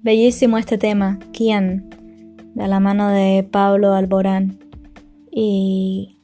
Bellísimo 0.04 0.58
este 0.58 0.76
tema, 0.76 1.18
¿Quién? 1.32 1.88
de 2.52 2.68
la 2.68 2.78
mano 2.78 3.08
de 3.08 3.42
Pablo 3.42 3.94
Alborán. 3.94 4.58
Y 5.30 6.18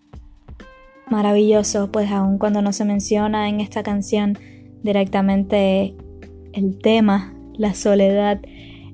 maravilloso, 1.09 1.91
pues 1.91 2.11
aun 2.11 2.37
cuando 2.37 2.61
no 2.61 2.75
se 2.75 2.85
menciona 2.85 3.49
en 3.49 3.63
esta 3.63 3.83
canción 3.83 4.37
directamente 4.83 5.95
el 6.53 6.77
tema, 6.77 7.35
la 7.55 7.73
soledad, 7.73 8.43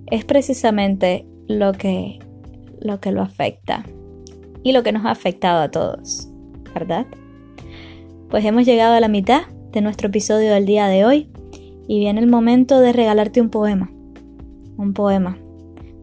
es 0.08 0.24
precisamente 0.24 1.26
lo 1.48 1.72
que, 1.72 2.20
lo 2.80 3.00
que 3.00 3.10
lo 3.10 3.22
afecta 3.22 3.84
y 4.62 4.70
lo 4.70 4.84
que 4.84 4.92
nos 4.92 5.04
ha 5.04 5.10
afectado 5.10 5.62
a 5.62 5.70
todos, 5.72 6.28
¿verdad? 6.72 7.08
Pues 8.30 8.44
hemos 8.44 8.64
llegado 8.64 8.94
a 8.94 9.00
la 9.00 9.08
mitad 9.08 9.48
de 9.72 9.80
nuestro 9.80 10.06
episodio 10.06 10.52
del 10.52 10.64
día 10.64 10.86
de 10.86 11.04
hoy 11.04 11.28
y 11.88 11.98
viene 11.98 12.20
el 12.20 12.28
momento 12.28 12.78
de 12.78 12.92
regalarte 12.92 13.40
un 13.40 13.50
poema, 13.50 13.90
un 14.76 14.92
poema 14.92 15.38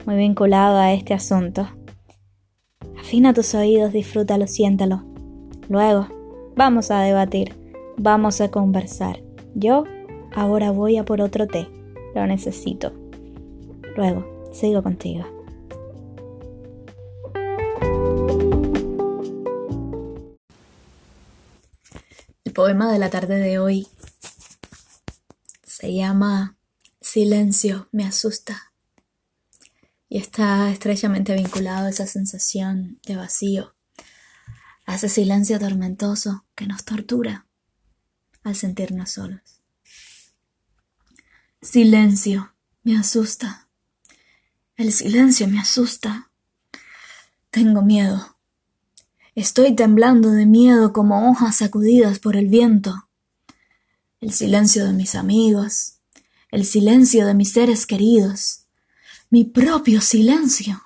muy 0.05 0.15
vinculado 0.15 0.77
a 0.77 0.93
este 0.93 1.13
asunto. 1.13 1.67
Afina 2.99 3.33
tus 3.33 3.53
oídos, 3.55 3.93
disfrútalo, 3.93 4.47
siéntalo. 4.47 5.03
Luego, 5.69 6.07
vamos 6.55 6.91
a 6.91 7.01
debatir, 7.01 7.55
vamos 7.97 8.41
a 8.41 8.49
conversar. 8.49 9.21
Yo 9.55 9.85
ahora 10.33 10.71
voy 10.71 10.97
a 10.97 11.05
por 11.05 11.21
otro 11.21 11.47
té, 11.47 11.67
lo 12.15 12.25
necesito. 12.27 12.91
Luego, 13.95 14.25
sigo 14.51 14.81
contigo. 14.83 15.25
El 22.43 22.53
poema 22.53 22.91
de 22.91 22.99
la 22.99 23.09
tarde 23.09 23.37
de 23.37 23.59
hoy 23.59 23.87
se 25.63 25.93
llama 25.93 26.55
Silencio 27.03 27.89
me 27.91 28.05
asusta 28.05 28.71
y 30.07 30.19
está 30.19 30.71
estrechamente 30.71 31.35
vinculado 31.35 31.87
a 31.87 31.89
esa 31.89 32.07
sensación 32.07 32.97
de 33.05 33.17
vacío, 33.17 33.75
a 34.85 34.95
ese 34.95 35.09
silencio 35.09 35.59
tormentoso 35.59 36.45
que 36.55 36.65
nos 36.65 36.85
tortura 36.85 37.45
al 38.41 38.55
sentirnos 38.55 39.11
solos. 39.11 39.41
Silencio 41.61 42.55
me 42.83 42.97
asusta. 42.97 43.67
El 44.77 44.93
silencio 44.93 45.49
me 45.49 45.59
asusta. 45.59 46.31
Tengo 47.51 47.81
miedo. 47.81 48.37
Estoy 49.35 49.75
temblando 49.75 50.31
de 50.31 50.45
miedo 50.45 50.93
como 50.93 51.29
hojas 51.29 51.57
sacudidas 51.57 52.19
por 52.19 52.37
el 52.37 52.47
viento. 52.47 53.09
El 54.21 54.31
silencio 54.31 54.85
de 54.85 54.93
mis 54.93 55.15
amigos, 55.15 55.99
el 56.53 56.65
silencio 56.65 57.25
de 57.25 57.33
mis 57.33 57.51
seres 57.51 57.87
queridos, 57.87 58.67
mi 59.31 59.43
propio 59.43 60.01
silencio. 60.01 60.83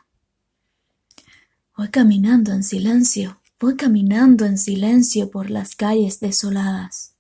Voy 1.75 1.89
caminando 1.89 2.53
en 2.53 2.63
silencio, 2.63 3.41
voy 3.59 3.75
caminando 3.75 4.45
en 4.45 4.57
silencio 4.57 5.29
por 5.29 5.49
las 5.49 5.75
calles 5.75 6.21
desoladas, 6.21 7.15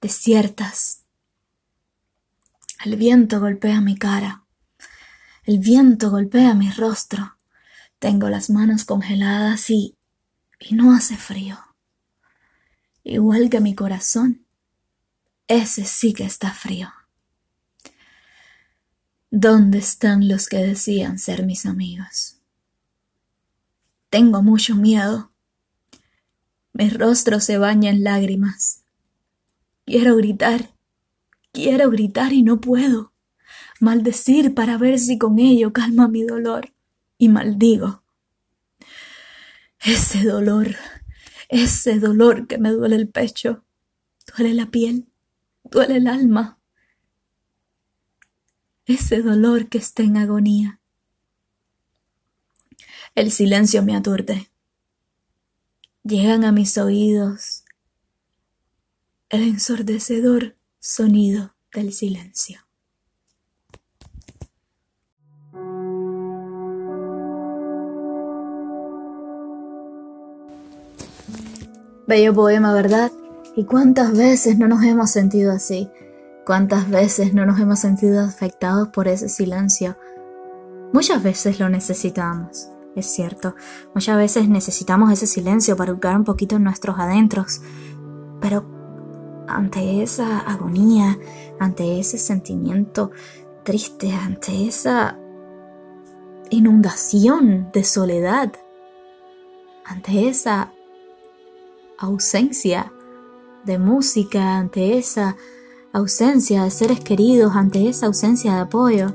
desiertas. 0.00 1.02
El 2.86 2.96
viento 2.96 3.38
golpea 3.38 3.82
mi 3.82 3.98
cara, 3.98 4.46
el 5.44 5.58
viento 5.58 6.10
golpea 6.10 6.54
mi 6.54 6.70
rostro. 6.70 7.36
Tengo 7.98 8.30
las 8.30 8.48
manos 8.48 8.86
congeladas 8.86 9.68
y, 9.68 9.94
y 10.58 10.74
no 10.74 10.94
hace 10.94 11.18
frío. 11.18 11.58
Igual 13.04 13.50
que 13.50 13.60
mi 13.60 13.74
corazón, 13.74 14.46
ese 15.48 15.84
sí 15.84 16.14
que 16.14 16.24
está 16.24 16.50
frío. 16.54 16.90
¿Dónde 19.30 19.76
están 19.76 20.26
los 20.26 20.48
que 20.48 20.56
decían 20.56 21.18
ser 21.18 21.44
mis 21.44 21.66
amigos? 21.66 22.40
Tengo 24.08 24.42
mucho 24.42 24.74
miedo. 24.74 25.32
Mi 26.72 26.88
rostro 26.88 27.38
se 27.38 27.58
baña 27.58 27.90
en 27.90 28.04
lágrimas. 28.04 28.84
Quiero 29.84 30.16
gritar, 30.16 30.72
quiero 31.52 31.90
gritar 31.90 32.32
y 32.32 32.42
no 32.42 32.58
puedo. 32.58 33.12
Maldecir 33.80 34.54
para 34.54 34.78
ver 34.78 34.98
si 34.98 35.18
con 35.18 35.38
ello 35.38 35.74
calma 35.74 36.08
mi 36.08 36.22
dolor. 36.22 36.72
Y 37.18 37.28
maldigo. 37.28 38.02
Ese 39.78 40.24
dolor, 40.24 40.74
ese 41.50 41.98
dolor 41.98 42.46
que 42.46 42.56
me 42.56 42.70
duele 42.70 42.96
el 42.96 43.10
pecho, 43.10 43.62
duele 44.34 44.54
la 44.54 44.70
piel, 44.70 45.06
duele 45.64 45.96
el 45.96 46.06
alma 46.06 46.57
ese 48.88 49.22
dolor 49.22 49.68
que 49.68 49.78
está 49.78 50.02
en 50.02 50.16
agonía. 50.16 50.80
El 53.14 53.30
silencio 53.30 53.82
me 53.82 53.94
aturde. 53.94 54.50
Llegan 56.02 56.44
a 56.44 56.52
mis 56.52 56.78
oídos 56.78 57.64
el 59.28 59.42
ensordecedor 59.42 60.56
sonido 60.80 61.54
del 61.74 61.92
silencio. 61.92 62.60
Bello 72.06 72.32
poema, 72.32 72.72
¿verdad? 72.72 73.12
¿Y 73.54 73.64
cuántas 73.64 74.16
veces 74.16 74.56
no 74.56 74.66
nos 74.66 74.82
hemos 74.82 75.10
sentido 75.10 75.52
así? 75.52 75.90
¿Cuántas 76.48 76.88
veces 76.88 77.34
no 77.34 77.44
nos 77.44 77.60
hemos 77.60 77.78
sentido 77.78 78.24
afectados 78.24 78.88
por 78.88 79.06
ese 79.06 79.28
silencio? 79.28 79.98
Muchas 80.94 81.22
veces 81.22 81.60
lo 81.60 81.68
necesitamos, 81.68 82.70
es 82.96 83.04
cierto. 83.04 83.54
Muchas 83.94 84.16
veces 84.16 84.48
necesitamos 84.48 85.12
ese 85.12 85.26
silencio 85.26 85.76
para 85.76 85.92
buscar 85.92 86.16
un 86.16 86.24
poquito 86.24 86.56
en 86.56 86.64
nuestros 86.64 86.98
adentros. 86.98 87.60
Pero 88.40 88.64
ante 89.46 90.02
esa 90.02 90.38
agonía, 90.38 91.18
ante 91.60 92.00
ese 92.00 92.16
sentimiento 92.16 93.10
triste, 93.62 94.14
ante 94.14 94.68
esa 94.68 95.18
inundación 96.48 97.68
de 97.74 97.84
soledad, 97.84 98.54
ante 99.84 100.30
esa 100.30 100.72
ausencia 101.98 102.90
de 103.66 103.78
música, 103.78 104.56
ante 104.56 104.96
esa 104.96 105.36
ausencia 105.92 106.64
de 106.64 106.70
seres 106.70 107.00
queridos, 107.00 107.54
ante 107.54 107.88
esa 107.88 108.06
ausencia 108.06 108.54
de 108.54 108.60
apoyo. 108.60 109.08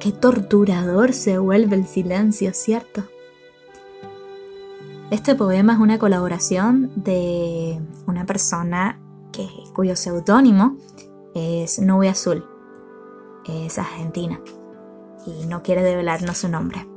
Qué 0.00 0.12
torturador 0.12 1.12
se 1.12 1.38
vuelve 1.38 1.76
el 1.76 1.86
silencio, 1.86 2.52
¿cierto? 2.52 3.04
Este 5.10 5.34
poema 5.34 5.74
es 5.74 5.78
una 5.78 5.98
colaboración 5.98 6.90
de 6.96 7.80
una 8.06 8.26
persona 8.26 9.00
que, 9.32 9.48
cuyo 9.74 9.96
seudónimo 9.96 10.76
es 11.34 11.78
Nube 11.80 12.08
Azul. 12.08 12.44
Es 13.46 13.78
argentina 13.78 14.40
y 15.26 15.46
no 15.46 15.62
quiere 15.62 15.82
develarnos 15.82 16.38
su 16.38 16.48
nombre. 16.48 16.88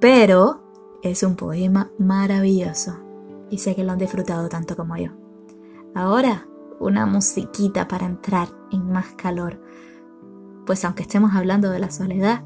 Pero 0.00 0.98
es 1.02 1.22
un 1.22 1.36
poema 1.36 1.90
maravilloso 1.98 2.96
y 3.50 3.58
sé 3.58 3.74
que 3.74 3.84
lo 3.84 3.92
han 3.92 3.98
disfrutado 3.98 4.48
tanto 4.48 4.76
como 4.76 4.96
yo. 4.96 5.10
Ahora 5.94 6.46
una 6.80 7.04
musiquita 7.04 7.86
para 7.86 8.06
entrar 8.06 8.48
en 8.72 8.90
más 8.90 9.06
calor, 9.16 9.60
pues 10.66 10.84
aunque 10.84 11.02
estemos 11.02 11.34
hablando 11.34 11.70
de 11.70 11.78
la 11.78 11.90
soledad, 11.90 12.42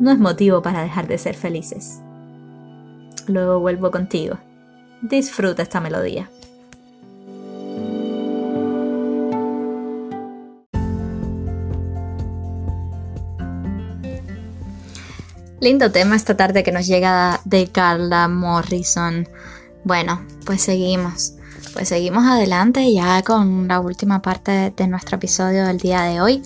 no 0.00 0.10
es 0.10 0.18
motivo 0.18 0.62
para 0.62 0.82
dejar 0.82 1.06
de 1.06 1.18
ser 1.18 1.34
felices. 1.34 2.00
Luego 3.28 3.60
vuelvo 3.60 3.90
contigo. 3.90 4.38
Disfruta 5.02 5.62
esta 5.62 5.80
melodía. 5.80 6.28
Lindo 15.60 15.92
tema 15.92 16.16
esta 16.16 16.36
tarde 16.36 16.64
que 16.64 16.72
nos 16.72 16.86
llega 16.86 17.40
de 17.44 17.68
Carla 17.68 18.26
Morrison. 18.26 19.28
Bueno, 19.84 20.22
pues 20.44 20.62
seguimos 20.62 21.36
pues 21.72 21.88
seguimos 21.88 22.24
adelante 22.24 22.92
ya 22.92 23.22
con 23.22 23.68
la 23.68 23.80
última 23.80 24.20
parte 24.20 24.72
de 24.76 24.86
nuestro 24.88 25.16
episodio 25.16 25.66
del 25.66 25.78
día 25.78 26.02
de 26.02 26.20
hoy 26.20 26.42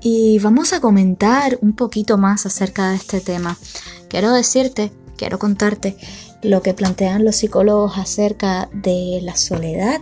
y 0.00 0.38
vamos 0.38 0.72
a 0.72 0.80
comentar 0.80 1.58
un 1.62 1.74
poquito 1.74 2.18
más 2.18 2.46
acerca 2.46 2.90
de 2.90 2.96
este 2.96 3.20
tema. 3.20 3.56
Quiero 4.08 4.32
decirte, 4.32 4.92
quiero 5.16 5.38
contarte 5.38 5.96
lo 6.42 6.62
que 6.62 6.74
plantean 6.74 7.24
los 7.24 7.36
psicólogos 7.36 7.96
acerca 7.96 8.68
de 8.72 9.20
la 9.22 9.36
soledad, 9.36 10.00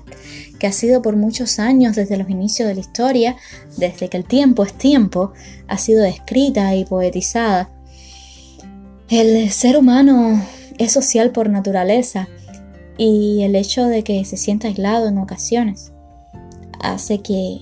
que 0.58 0.66
ha 0.66 0.72
sido 0.72 1.02
por 1.02 1.16
muchos 1.16 1.58
años 1.58 1.94
desde 1.94 2.16
los 2.16 2.28
inicios 2.28 2.68
de 2.68 2.74
la 2.74 2.80
historia, 2.80 3.37
desde 3.76 4.08
que 4.08 4.16
el 4.16 4.24
tiempo 4.24 4.64
es 4.64 4.74
tiempo, 4.74 5.32
ha 5.68 5.78
sido 5.78 6.02
descrita 6.02 6.74
y 6.74 6.84
poetizada. 6.84 7.70
El 9.08 9.50
ser 9.52 9.76
humano 9.76 10.44
es 10.78 10.92
social 10.92 11.30
por 11.30 11.48
naturaleza 11.48 12.28
y 12.96 13.42
el 13.42 13.57
hecho 13.57 13.87
de 13.87 14.04
que 14.04 14.24
se 14.24 14.37
sienta 14.37 14.68
aislado 14.68 15.09
en 15.09 15.18
ocasiones 15.18 15.92
hace 16.80 17.20
que, 17.20 17.61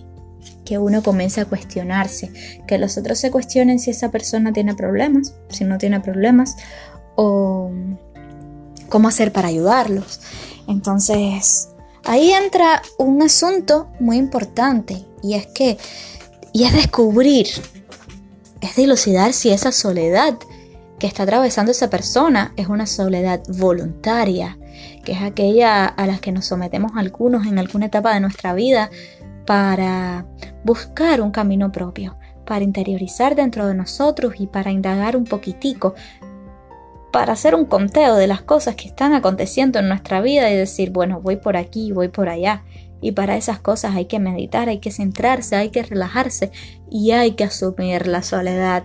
que 0.65 0.79
uno 0.79 1.03
comience 1.03 1.41
a 1.41 1.45
cuestionarse, 1.45 2.31
que 2.67 2.79
los 2.79 2.99
otros 2.99 3.19
se 3.19 3.31
cuestionen 3.31 3.79
si 3.79 3.91
esa 3.91 4.11
persona 4.11 4.53
tiene 4.53 4.75
problemas, 4.75 5.35
si 5.49 5.65
no 5.65 5.79
tiene 5.79 6.01
problemas, 6.01 6.57
o 7.15 7.71
cómo 8.89 9.09
hacer 9.09 9.33
para 9.33 9.49
ayudarlos. 9.49 10.21
Entonces, 10.69 11.69
ahí 12.05 12.31
entra 12.33 12.83
un 12.99 13.23
asunto 13.23 13.89
muy 14.01 14.17
importante 14.17 15.05
y 15.23 15.35
es 15.35 15.47
que, 15.47 15.79
y 16.53 16.65
es 16.65 16.73
descubrir, 16.73 17.47
es 18.61 18.77
dilucidar 18.77 19.33
si 19.33 19.51
esa 19.51 19.73
soledad 19.73 20.39
que 20.99 21.07
está 21.07 21.25
atravesando 21.25 21.73
esa 21.73 21.91
persona 21.91 22.53
es 22.57 22.69
una 22.69 22.87
soledad 22.87 23.43
voluntaria, 23.49 24.57
que 25.05 25.13
es 25.13 25.23
aquella 25.23 25.87
a 25.87 26.07
la 26.07 26.19
que 26.19 26.33
nos 26.33 26.47
sometemos 26.47 26.93
algunos 26.97 27.47
en 27.47 27.59
alguna 27.59 27.87
etapa 27.87 28.15
de 28.15 28.21
nuestra 28.21 28.55
vida 28.55 28.91
para 29.47 30.27
buscar 30.65 31.21
un 31.21 31.31
camino 31.31 31.73
propio, 31.73 32.17
para 32.47 32.65
interiorizar 32.65 33.35
dentro 33.35 33.67
de 33.67 33.75
nosotros 33.75 34.35
y 34.39 34.47
para 34.47 34.71
indagar 34.71 35.17
un 35.17 35.25
poquitico 35.25 35.95
para 37.13 37.35
hacer 37.35 37.55
un 37.55 37.67
conteo 37.67 38.17
de 38.17 38.27
las 38.27 38.43
cosas 38.43 38.75
que 38.75 38.89
están 38.89 39.13
aconteciendo 39.13 39.79
en 39.79 39.89
nuestra 39.89 40.21
vida 40.23 40.51
y 40.51 40.57
decir, 40.57 40.91
bueno, 40.91 41.21
voy 41.21 41.37
por 41.37 41.57
aquí, 41.57 41.93
voy 41.93 42.09
por 42.09 42.29
allá. 42.29 42.65
Y 43.03 43.13
para 43.13 43.37
esas 43.37 43.61
cosas 43.61 43.95
hay 43.95 44.07
que 44.07 44.19
meditar, 44.19 44.69
hay 44.69 44.79
que 44.79 44.91
centrarse, 44.91 45.57
hay 45.57 45.69
que 45.69 45.83
relajarse 45.83 46.51
y 46.91 47.11
hay 47.11 47.33
que 47.33 47.45
asumir 47.45 48.07
la 48.07 48.23
soledad. 48.23 48.85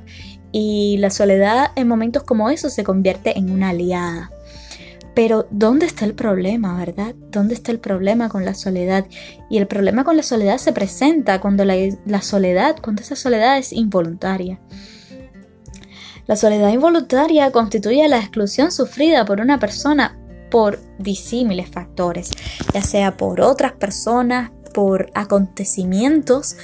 Y 0.51 0.97
la 0.97 1.09
soledad 1.09 1.71
en 1.75 1.87
momentos 1.87 2.23
como 2.23 2.49
esos 2.49 2.73
se 2.73 2.83
convierte 2.83 3.37
en 3.37 3.49
una 3.49 3.69
aliada. 3.69 4.31
Pero 5.17 5.47
¿dónde 5.49 5.87
está 5.87 6.05
el 6.05 6.13
problema, 6.13 6.77
verdad? 6.77 7.15
¿Dónde 7.31 7.55
está 7.55 7.71
el 7.71 7.79
problema 7.79 8.29
con 8.29 8.45
la 8.45 8.53
soledad? 8.53 9.07
Y 9.49 9.57
el 9.57 9.65
problema 9.65 10.03
con 10.03 10.15
la 10.15 10.21
soledad 10.21 10.59
se 10.59 10.73
presenta 10.73 11.41
cuando 11.41 11.65
la, 11.65 12.21
soledad, 12.21 12.75
cuando 12.83 13.01
esa 13.01 13.15
soledad 13.15 13.57
es 13.57 13.73
involuntaria. 13.73 14.59
La 16.27 16.35
soledad 16.35 16.71
involuntaria 16.71 17.51
constituye 17.51 18.07
la 18.07 18.19
exclusión 18.19 18.71
sufrida 18.71 19.25
por 19.25 19.41
una 19.41 19.57
persona 19.57 20.19
por 20.51 20.79
disímiles 20.99 21.67
factores, 21.67 22.29
ya 22.71 22.83
sea 22.83 23.17
por 23.17 23.41
otras 23.41 23.71
personas, 23.71 24.51
por 24.71 25.09
acontecimientos 25.15 26.57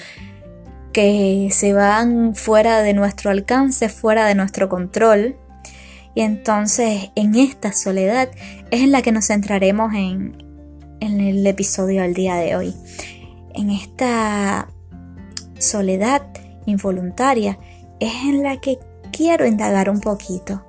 que 0.91 1.49
se 1.51 1.73
van 1.73 2.35
fuera 2.35 2.83
de 2.83 2.93
nuestro 2.93 3.31
alcance, 3.31 3.89
fuera 3.89 4.27
de 4.27 4.35
nuestro 4.35 4.69
control. 4.69 5.37
Y 6.15 6.21
entonces 6.21 7.11
en 7.15 7.35
esta 7.35 7.73
soledad 7.73 8.29
es 8.71 8.81
en 8.81 8.91
la 8.91 9.01
que 9.01 9.11
nos 9.11 9.27
centraremos 9.27 9.93
en, 9.93 10.37
en 10.99 11.19
el 11.19 11.45
episodio 11.45 12.01
del 12.01 12.13
día 12.13 12.35
de 12.35 12.55
hoy. 12.55 12.73
En 13.53 13.69
esta 13.69 14.69
soledad 15.57 16.21
involuntaria 16.65 17.57
es 17.99 18.13
en 18.25 18.43
la 18.43 18.59
que 18.59 18.79
quiero 19.11 19.45
indagar 19.45 19.89
un 19.89 20.01
poquito. 20.01 20.63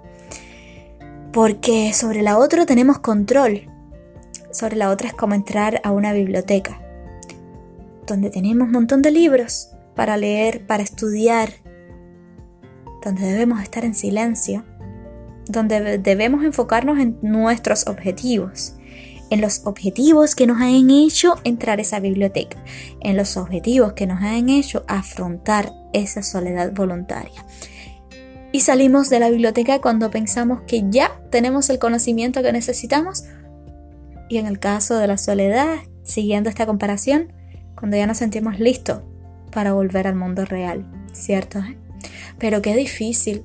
Porque 1.33 1.93
sobre 1.93 2.23
la 2.23 2.39
otra 2.39 2.65
tenemos 2.65 3.01
control. 3.01 3.69
Sobre 4.53 4.77
la 4.77 4.91
otra 4.91 5.09
es 5.09 5.15
como 5.15 5.35
entrar 5.35 5.81
a 5.83 5.91
una 5.91 6.13
biblioteca, 6.13 6.81
donde 8.07 8.31
tenemos 8.31 8.69
un 8.69 8.73
montón 8.73 9.03
de 9.03 9.11
libros 9.11 9.71
para 9.97 10.17
leer, 10.17 10.65
para 10.65 10.85
estudiar, 10.85 11.51
donde 13.05 13.27
debemos 13.27 13.61
estar 13.61 13.85
en 13.85 13.97
silencio, 13.97 14.65
donde 15.47 15.99
debemos 15.99 16.45
enfocarnos 16.45 16.99
en 16.99 17.19
nuestros 17.23 17.87
objetivos, 17.87 18.75
en 19.31 19.41
los 19.41 19.63
objetivos 19.65 20.35
que 20.35 20.47
nos 20.47 20.61
han 20.61 20.91
hecho 20.91 21.37
entrar 21.45 21.79
a 21.79 21.83
esa 21.83 22.01
biblioteca, 22.01 22.63
en 23.01 23.17
los 23.17 23.37
objetivos 23.37 23.95
que 23.95 24.07
nos 24.07 24.23
han 24.23 24.49
hecho 24.49 24.85
afrontar 24.87 25.73
esa 25.93 26.23
soledad 26.23 26.73
voluntaria 26.73 27.45
y 28.55 28.61
salimos 28.61 29.11
de 29.11 29.19
la 29.19 29.31
biblioteca 29.31 29.81
cuando 29.81 30.13
pensamos 30.13 30.61
que 30.69 30.85
ya 30.89 31.21
tenemos 31.31 31.69
el 31.71 31.81
conocimiento 31.81 32.41
que 32.41 32.53
necesitamos. 32.53 33.25
Y 34.29 34.39
en 34.39 34.47
el 34.47 34.61
caso 34.61 34.97
de 34.97 35.09
la 35.09 35.19
soledad, 35.19 35.79
siguiendo 36.05 36.51
esta 36.51 36.65
comparación, 36.65 37.33
cuando 37.75 37.97
ya 37.97 38.07
nos 38.07 38.19
sentimos 38.19 38.61
listos 38.61 39.03
para 39.51 39.73
volver 39.73 40.07
al 40.07 40.15
mundo 40.15 40.45
real, 40.45 40.87
¿cierto? 41.13 41.65
Pero 42.39 42.63
qué 42.63 42.77
difícil 42.77 43.43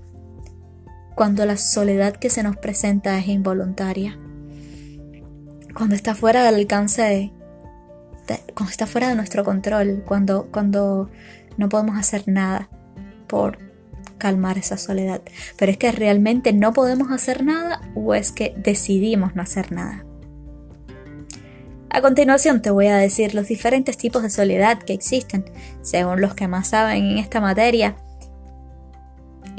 cuando 1.20 1.46
la 1.46 1.58
soledad 1.58 2.16
que 2.16 2.30
se 2.30 2.44
nos 2.44 2.56
presenta 2.56 3.20
es 3.20 3.28
involuntaria. 3.28 4.18
Cuando 5.76 5.94
está 5.94 6.16
fuera 6.16 6.46
del 6.46 6.56
alcance 6.56 7.02
de, 7.02 7.34
cuando 8.56 8.72
está 8.72 8.88
fuera 8.88 9.10
de 9.10 9.16
nuestro 9.16 9.44
control, 9.44 10.02
cuando, 10.08 10.48
cuando 10.50 11.10
no 11.58 11.68
podemos 11.68 11.98
hacer 11.98 12.24
nada 12.28 12.70
por 13.28 13.60
calmar 14.18 14.58
esa 14.58 14.78
soledad. 14.78 15.22
Pero 15.58 15.74
es 15.74 15.78
que 15.78 15.92
realmente 15.92 16.54
no 16.54 16.72
podemos 16.72 17.12
hacer 17.12 17.44
nada 17.44 17.82
o 17.96 18.16
es 18.16 18.32
que 18.32 18.56
decidimos 18.56 19.36
no 19.36 19.42
hacer 19.42 19.74
nada. 19.74 20.06
A 21.90 22.00
continuación 22.00 22.62
te 22.62 22.70
voy 22.70 22.88
a 22.88 22.96
decir 22.96 23.36
los 23.36 23.50
diferentes 23.50 23.98
tipos 23.98 24.24
de 24.24 24.30
soledad 24.30 24.80
que 24.80 24.94
existen, 24.94 25.44
según 25.82 26.22
los 26.22 26.34
que 26.34 26.48
más 26.48 26.70
saben 26.70 27.04
en 27.04 27.18
esta 27.18 27.42
materia. 27.42 27.98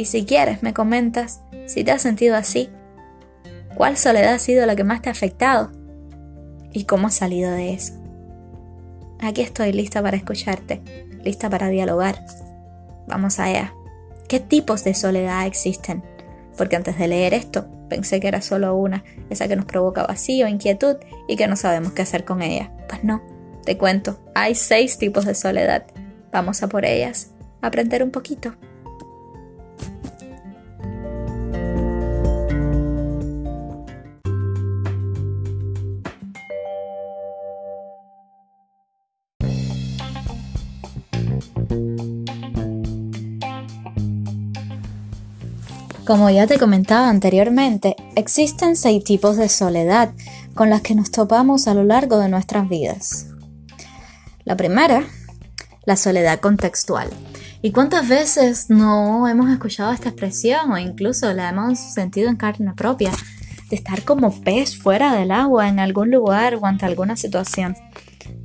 Y 0.00 0.06
si 0.06 0.24
quieres, 0.24 0.62
me 0.62 0.72
comentas 0.72 1.42
si 1.66 1.84
te 1.84 1.90
has 1.90 2.00
sentido 2.00 2.34
así, 2.34 2.70
cuál 3.74 3.98
soledad 3.98 4.32
ha 4.32 4.38
sido 4.38 4.64
la 4.64 4.74
que 4.74 4.82
más 4.82 5.02
te 5.02 5.10
ha 5.10 5.12
afectado 5.12 5.72
y 6.72 6.84
cómo 6.84 7.08
has 7.08 7.16
salido 7.16 7.50
de 7.50 7.74
eso. 7.74 7.92
Aquí 9.20 9.42
estoy 9.42 9.74
lista 9.74 10.02
para 10.02 10.16
escucharte, 10.16 10.80
lista 11.22 11.50
para 11.50 11.68
dialogar. 11.68 12.24
Vamos 13.08 13.38
allá. 13.40 13.74
¿Qué 14.26 14.40
tipos 14.40 14.84
de 14.84 14.94
soledad 14.94 15.46
existen? 15.46 16.02
Porque 16.56 16.76
antes 16.76 16.96
de 16.98 17.06
leer 17.06 17.34
esto 17.34 17.68
pensé 17.90 18.20
que 18.20 18.28
era 18.28 18.40
solo 18.40 18.74
una, 18.76 19.04
esa 19.28 19.48
que 19.48 19.56
nos 19.56 19.66
provoca 19.66 20.06
vacío, 20.06 20.48
inquietud 20.48 20.96
y 21.28 21.36
que 21.36 21.46
no 21.46 21.56
sabemos 21.56 21.92
qué 21.92 22.00
hacer 22.00 22.24
con 22.24 22.40
ella. 22.40 22.72
Pues 22.88 23.04
no, 23.04 23.20
te 23.66 23.76
cuento, 23.76 24.18
hay 24.34 24.54
seis 24.54 24.96
tipos 24.96 25.26
de 25.26 25.34
soledad. 25.34 25.84
Vamos 26.32 26.62
a 26.62 26.68
por 26.68 26.86
ellas, 26.86 27.32
a 27.60 27.66
aprender 27.66 28.02
un 28.02 28.10
poquito. 28.12 28.54
Como 46.10 46.28
ya 46.28 46.48
te 46.48 46.58
comentaba 46.58 47.08
anteriormente, 47.08 47.94
existen 48.16 48.74
seis 48.74 49.04
tipos 49.04 49.36
de 49.36 49.48
soledad 49.48 50.10
con 50.56 50.68
las 50.68 50.80
que 50.80 50.96
nos 50.96 51.12
topamos 51.12 51.68
a 51.68 51.74
lo 51.74 51.84
largo 51.84 52.18
de 52.18 52.28
nuestras 52.28 52.68
vidas. 52.68 53.28
La 54.42 54.56
primera, 54.56 55.04
la 55.84 55.94
soledad 55.94 56.40
contextual. 56.40 57.08
¿Y 57.62 57.70
cuántas 57.70 58.08
veces 58.08 58.70
no 58.70 59.28
hemos 59.28 59.52
escuchado 59.52 59.92
esta 59.92 60.08
expresión 60.08 60.72
o 60.72 60.78
incluso 60.78 61.32
la 61.32 61.50
hemos 61.50 61.78
sentido 61.78 62.28
en 62.28 62.34
carne 62.34 62.72
propia? 62.74 63.12
De 63.68 63.76
estar 63.76 64.02
como 64.02 64.32
pez 64.40 64.76
fuera 64.76 65.14
del 65.14 65.30
agua 65.30 65.68
en 65.68 65.78
algún 65.78 66.10
lugar 66.10 66.56
o 66.56 66.66
ante 66.66 66.86
alguna 66.86 67.14
situación. 67.14 67.76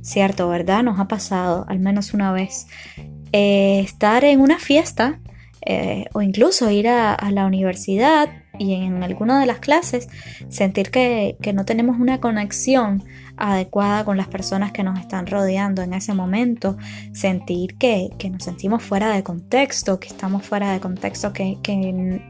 Cierto, 0.02 0.48
¿verdad? 0.48 0.84
Nos 0.84 1.00
ha 1.00 1.08
pasado 1.08 1.64
al 1.66 1.80
menos 1.80 2.14
una 2.14 2.30
vez. 2.30 2.68
Eh, 3.32 3.80
estar 3.80 4.24
en 4.24 4.40
una 4.40 4.60
fiesta 4.60 5.18
eh, 5.68 6.04
o 6.12 6.22
incluso 6.22 6.70
ir 6.70 6.86
a, 6.86 7.16
la 7.32 7.44
universidad 7.44 8.28
y 8.56 8.74
en 8.74 9.02
alguna 9.02 9.40
de 9.40 9.46
las 9.46 9.58
clases 9.58 10.08
sentir 10.48 10.92
que, 10.92 11.36
no 11.52 11.64
tenemos 11.64 11.98
una 11.98 12.20
conexión 12.20 13.02
adecuada 13.36 14.04
con 14.04 14.16
las 14.16 14.28
personas 14.28 14.70
que 14.70 14.84
nos 14.84 15.00
están 15.00 15.26
rodeando 15.26 15.82
en 15.82 15.92
ese 15.92 16.14
momento, 16.14 16.76
sentir 17.12 17.76
que, 17.78 18.10
nos 18.30 18.44
sentimos 18.44 18.84
fuera 18.84 19.10
de 19.10 19.24
contexto, 19.24 19.98
que 19.98 20.06
estamos 20.06 20.46
fuera 20.46 20.72
de 20.72 20.78
contexto, 20.78 21.32
que, 21.32 21.58
en, 21.66 22.22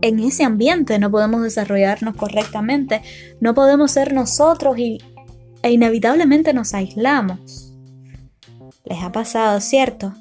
ese 0.00 0.44
ambiente 0.44 1.00
no 1.00 1.10
podemos 1.10 1.42
desarrollarnos 1.42 2.14
correctamente, 2.14 3.02
no 3.40 3.54
podemos 3.54 3.90
ser 3.90 4.12
nosotros 4.12 4.78
y, 4.78 4.98
e 5.62 5.72
inevitablemente 5.72 6.54
nos 6.54 6.74
aislamos. 6.74 7.74
Les 8.84 9.02
ha 9.02 9.10
pasado, 9.10 9.60
¿cierto? 9.60 10.14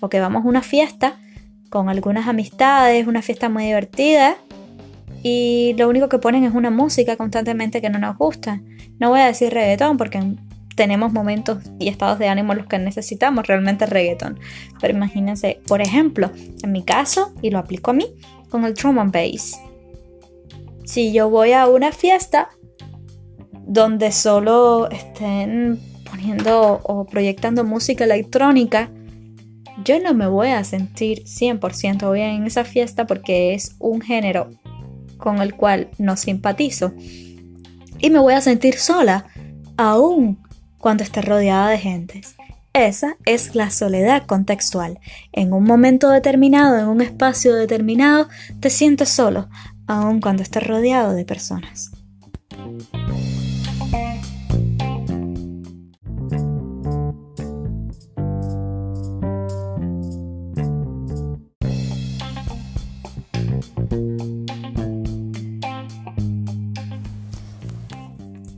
O 0.00 0.08
que 0.08 0.20
vamos 0.20 0.44
a 0.44 0.48
una 0.48 0.62
fiesta 0.62 1.16
con 1.68 1.88
algunas 1.88 2.26
amistades, 2.26 3.06
una 3.06 3.22
fiesta 3.22 3.48
muy 3.48 3.64
divertida 3.64 4.36
y 5.22 5.74
lo 5.78 5.88
único 5.88 6.08
que 6.08 6.18
ponen 6.18 6.44
es 6.44 6.54
una 6.54 6.70
música 6.70 7.16
constantemente 7.16 7.80
que 7.80 7.90
no 7.90 7.98
nos 7.98 8.16
gusta. 8.16 8.60
No 8.98 9.10
voy 9.10 9.20
a 9.20 9.26
decir 9.26 9.52
reggaetón 9.52 9.96
porque 9.96 10.20
tenemos 10.76 11.12
momentos 11.12 11.58
y 11.78 11.88
estados 11.88 12.18
de 12.18 12.28
ánimo 12.28 12.54
los 12.54 12.66
que 12.66 12.78
necesitamos 12.78 13.46
realmente 13.46 13.86
reggaetón. 13.86 14.38
Pero 14.80 14.94
imagínense, 14.94 15.60
por 15.66 15.82
ejemplo, 15.82 16.30
en 16.62 16.72
mi 16.72 16.82
caso, 16.82 17.34
y 17.42 17.50
lo 17.50 17.58
aplico 17.58 17.90
a 17.90 17.94
mí, 17.94 18.06
con 18.48 18.64
el 18.64 18.74
drum 18.74 18.98
and 18.98 19.12
bass. 19.12 19.60
Si 20.84 21.12
yo 21.12 21.28
voy 21.28 21.52
a 21.52 21.68
una 21.68 21.92
fiesta 21.92 22.48
donde 23.66 24.10
solo 24.10 24.90
estén 24.90 25.78
poniendo 26.08 26.80
o 26.82 27.06
proyectando 27.06 27.62
música 27.62 28.04
electrónica, 28.04 28.90
yo 29.84 30.00
no 30.00 30.14
me 30.14 30.26
voy 30.26 30.48
a 30.48 30.64
sentir 30.64 31.24
100% 31.24 32.12
bien 32.12 32.30
en 32.30 32.46
esa 32.46 32.64
fiesta 32.64 33.06
porque 33.06 33.54
es 33.54 33.76
un 33.78 34.00
género 34.00 34.50
con 35.16 35.40
el 35.40 35.54
cual 35.54 35.88
no 35.98 36.16
simpatizo. 36.16 36.92
Y 37.98 38.10
me 38.10 38.18
voy 38.18 38.34
a 38.34 38.40
sentir 38.40 38.78
sola, 38.78 39.26
aún 39.76 40.38
cuando 40.78 41.02
esté 41.02 41.22
rodeada 41.22 41.68
de 41.68 41.78
gentes. 41.78 42.36
Esa 42.72 43.16
es 43.26 43.54
la 43.54 43.70
soledad 43.70 44.26
contextual. 44.26 45.00
En 45.32 45.52
un 45.52 45.64
momento 45.64 46.08
determinado, 46.08 46.78
en 46.78 46.86
un 46.86 47.00
espacio 47.00 47.54
determinado, 47.54 48.28
te 48.60 48.70
sientes 48.70 49.08
solo, 49.08 49.48
aun 49.86 50.20
cuando 50.20 50.42
estés 50.42 50.66
rodeado 50.66 51.12
de 51.12 51.24
personas. 51.24 51.90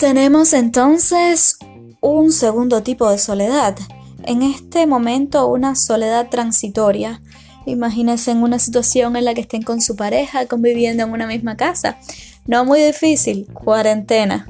Tenemos 0.02 0.52
entonces 0.52 1.58
un 2.00 2.32
segundo 2.32 2.82
tipo 2.82 3.08
de 3.08 3.18
soledad. 3.18 3.76
En 4.24 4.42
este 4.42 4.84
momento 4.88 5.46
una 5.46 5.76
soledad 5.76 6.28
transitoria. 6.28 7.22
Imagínense 7.66 8.32
en 8.32 8.42
una 8.42 8.58
situación 8.58 9.14
en 9.14 9.24
la 9.24 9.34
que 9.34 9.42
estén 9.42 9.62
con 9.62 9.80
su 9.80 9.94
pareja 9.94 10.46
conviviendo 10.46 11.04
en 11.04 11.12
una 11.12 11.28
misma 11.28 11.56
casa. 11.56 11.98
No 12.48 12.64
muy 12.64 12.82
difícil, 12.82 13.46
cuarentena. 13.54 14.48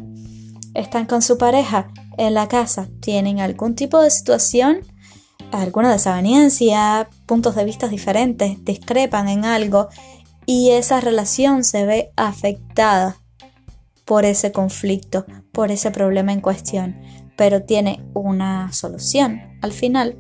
Están 0.73 1.05
con 1.05 1.21
su 1.21 1.37
pareja 1.37 1.89
en 2.17 2.33
la 2.33 2.49
casa, 2.49 2.89
tienen 3.01 3.39
algún 3.39 3.75
tipo 3.75 4.01
de 4.01 4.11
situación, 4.11 4.79
alguna 5.51 5.93
desaveniencia, 5.93 7.11
puntos 7.27 7.57
de 7.57 7.67
vista 7.67 7.89
diferentes, 7.89 8.65
discrepan 8.65 9.29
en 9.29 9.45
algo 9.45 9.91
y 10.47 10.71
esa 10.71 11.03
relación 11.03 11.63
se 11.63 11.85
ve 11.85 12.11
afectada 12.17 13.19
por 14.07 14.25
ese 14.25 14.53
conflicto, 14.53 15.25
por 15.53 15.71
ese 15.71 15.91
problema 15.91 16.33
en 16.33 16.41
cuestión, 16.41 16.97
pero 17.37 17.63
tiene 17.63 18.05
una 18.15 18.73
solución 18.73 19.41
al 19.61 19.73
final. 19.73 20.17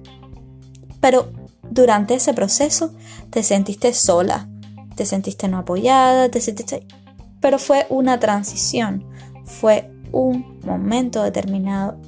Pero 1.01 1.33
durante 1.71 2.15
ese 2.15 2.35
proceso 2.35 2.93
te 3.31 3.43
sentiste 3.43 3.93
sola, 3.93 4.49
te 4.95 5.07
sentiste 5.07 5.49
no 5.49 5.59
apoyada, 5.59 6.29
te 6.29 6.41
sentiste... 6.41 6.87
Pero 7.41 7.59
fue 7.59 7.87
una 7.89 8.21
transición, 8.21 9.05
fue 9.45 9.91
un 10.13 10.61
momento 10.65 11.23
determinado 11.23 11.99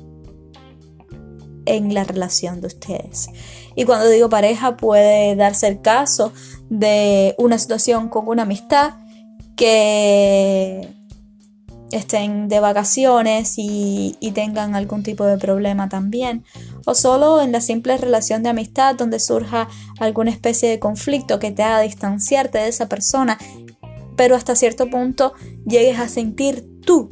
en 1.66 1.94
la 1.94 2.04
relación 2.04 2.60
de 2.60 2.68
ustedes. 2.68 3.28
Y 3.74 3.84
cuando 3.84 4.08
digo 4.08 4.28
pareja 4.28 4.76
puede 4.76 5.34
darse 5.34 5.66
el 5.66 5.80
caso 5.80 6.32
de 6.68 7.34
una 7.38 7.58
situación 7.58 8.08
con 8.08 8.28
una 8.28 8.42
amistad 8.42 8.94
que 9.56 10.92
estén 11.94 12.48
de 12.48 12.60
vacaciones 12.60 13.54
y, 13.56 14.16
tengan 14.34 14.74
algún 14.74 15.04
tipo 15.04 15.24
de 15.24 15.38
problema 15.38 15.88
también, 15.88 16.44
o 16.86 16.94
solo 16.94 17.40
en 17.40 17.52
la 17.52 17.60
simple 17.60 17.96
relación 17.96 18.42
de 18.42 18.48
amistad 18.48 18.96
donde 18.96 19.20
surja 19.20 19.68
alguna 20.00 20.32
especie 20.32 20.68
de 20.68 20.80
conflicto 20.80 21.38
que 21.38 21.52
te 21.52 21.62
haga 21.62 21.80
distanciarte 21.80 22.58
de 22.58 22.68
esa 22.68 22.88
persona, 22.88 23.38
pero 24.16 24.34
hasta 24.34 24.56
cierto 24.56 24.90
punto 24.90 25.34
llegues 25.66 26.00
a 26.00 26.08
sentir 26.08 26.68
tú 26.84 27.10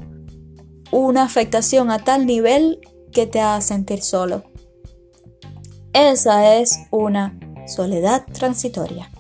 una 0.91 1.23
afectación 1.23 1.91
a 1.91 2.01
tal 2.01 2.27
nivel 2.27 2.81
que 3.13 3.27
te 3.27 3.41
haga 3.41 3.61
sentir 3.61 4.03
solo. 4.03 4.43
Esa 5.93 6.57
es 6.57 6.81
una 6.91 7.39
soledad 7.69 8.25
transitoria. 8.33 9.11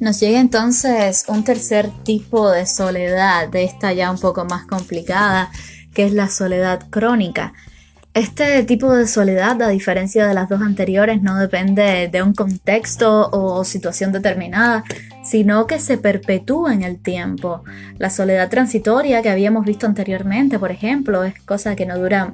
Nos 0.00 0.18
llega 0.18 0.40
entonces 0.40 1.26
un 1.28 1.44
tercer 1.44 1.90
tipo 2.04 2.50
de 2.50 2.64
soledad, 2.64 3.48
de 3.48 3.64
esta 3.64 3.92
ya 3.92 4.10
un 4.10 4.18
poco 4.18 4.46
más 4.46 4.64
complicada, 4.64 5.50
que 5.92 6.06
es 6.06 6.12
la 6.12 6.28
soledad 6.28 6.88
crónica. 6.88 7.52
Este 8.14 8.64
tipo 8.64 8.92
de 8.92 9.06
soledad, 9.06 9.60
a 9.60 9.68
diferencia 9.68 10.26
de 10.26 10.32
las 10.32 10.48
dos 10.48 10.62
anteriores, 10.62 11.22
no 11.22 11.36
depende 11.36 12.08
de 12.08 12.22
un 12.22 12.32
contexto 12.32 13.28
o 13.30 13.62
situación 13.62 14.10
determinada, 14.10 14.84
sino 15.22 15.66
que 15.66 15.78
se 15.78 15.98
perpetúa 15.98 16.72
en 16.72 16.82
el 16.82 16.98
tiempo. 16.98 17.62
La 17.98 18.08
soledad 18.08 18.48
transitoria 18.48 19.20
que 19.20 19.28
habíamos 19.28 19.66
visto 19.66 19.86
anteriormente, 19.86 20.58
por 20.58 20.72
ejemplo, 20.72 21.24
es 21.24 21.38
cosa 21.42 21.76
que 21.76 21.84
no 21.84 21.98
dura 21.98 22.32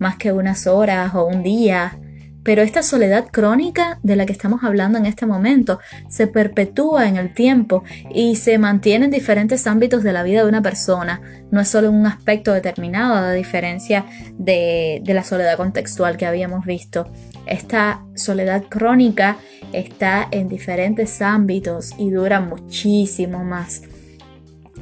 más 0.00 0.16
que 0.16 0.32
unas 0.32 0.66
horas 0.66 1.14
o 1.14 1.24
un 1.26 1.44
día, 1.44 2.00
pero 2.42 2.62
esta 2.62 2.82
soledad 2.82 3.26
crónica 3.30 3.98
de 4.02 4.16
la 4.16 4.24
que 4.24 4.32
estamos 4.32 4.64
hablando 4.64 4.98
en 4.98 5.06
este 5.06 5.26
momento 5.26 5.78
se 6.08 6.26
perpetúa 6.26 7.06
en 7.06 7.16
el 7.16 7.34
tiempo 7.34 7.84
y 8.12 8.36
se 8.36 8.58
mantiene 8.58 9.04
en 9.04 9.10
diferentes 9.10 9.66
ámbitos 9.66 10.02
de 10.02 10.12
la 10.12 10.22
vida 10.22 10.42
de 10.42 10.48
una 10.48 10.62
persona. 10.62 11.20
No 11.50 11.60
es 11.60 11.68
solo 11.68 11.90
un 11.90 12.06
aspecto 12.06 12.52
determinado, 12.52 13.14
a 13.14 13.32
diferencia 13.32 14.06
de, 14.38 15.02
la 15.04 15.22
soledad 15.22 15.56
contextual 15.56 16.16
que 16.16 16.26
habíamos 16.26 16.64
visto. 16.64 17.10
Esta 17.46 18.04
soledad 18.14 18.64
crónica 18.68 19.36
está 19.72 20.26
en 20.30 20.48
diferentes 20.48 21.20
ámbitos 21.20 21.92
y 21.98 22.10
dura 22.10 22.40
muchísimo 22.40 23.44
más. 23.44 23.82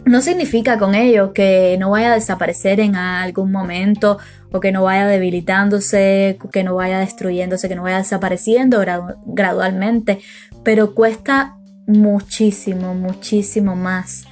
No 0.08 0.22
significa 0.22 0.78
con 0.78 0.94
ello 0.94 1.34
que 1.34 1.76
no 1.78 1.90
vaya 1.90 2.10
a 2.10 2.14
desaparecer 2.14 2.80
en 2.80 2.96
algún 2.96 3.52
momento 3.52 4.16
o 4.50 4.58
que 4.58 4.72
no 4.72 4.84
vaya 4.84 5.06
debilitándose, 5.06 6.38
que 6.50 6.64
no 6.64 6.74
vaya 6.74 6.98
destruyéndose, 6.98 7.68
que 7.68 7.74
no 7.74 7.82
vaya 7.82 7.98
desapareciendo 7.98 8.82
gradualmente, 9.26 10.20
pero 10.64 10.94
cuesta 10.94 11.58
muchísimo, 11.86 12.94
muchísimo 12.94 13.76
más 13.76 14.24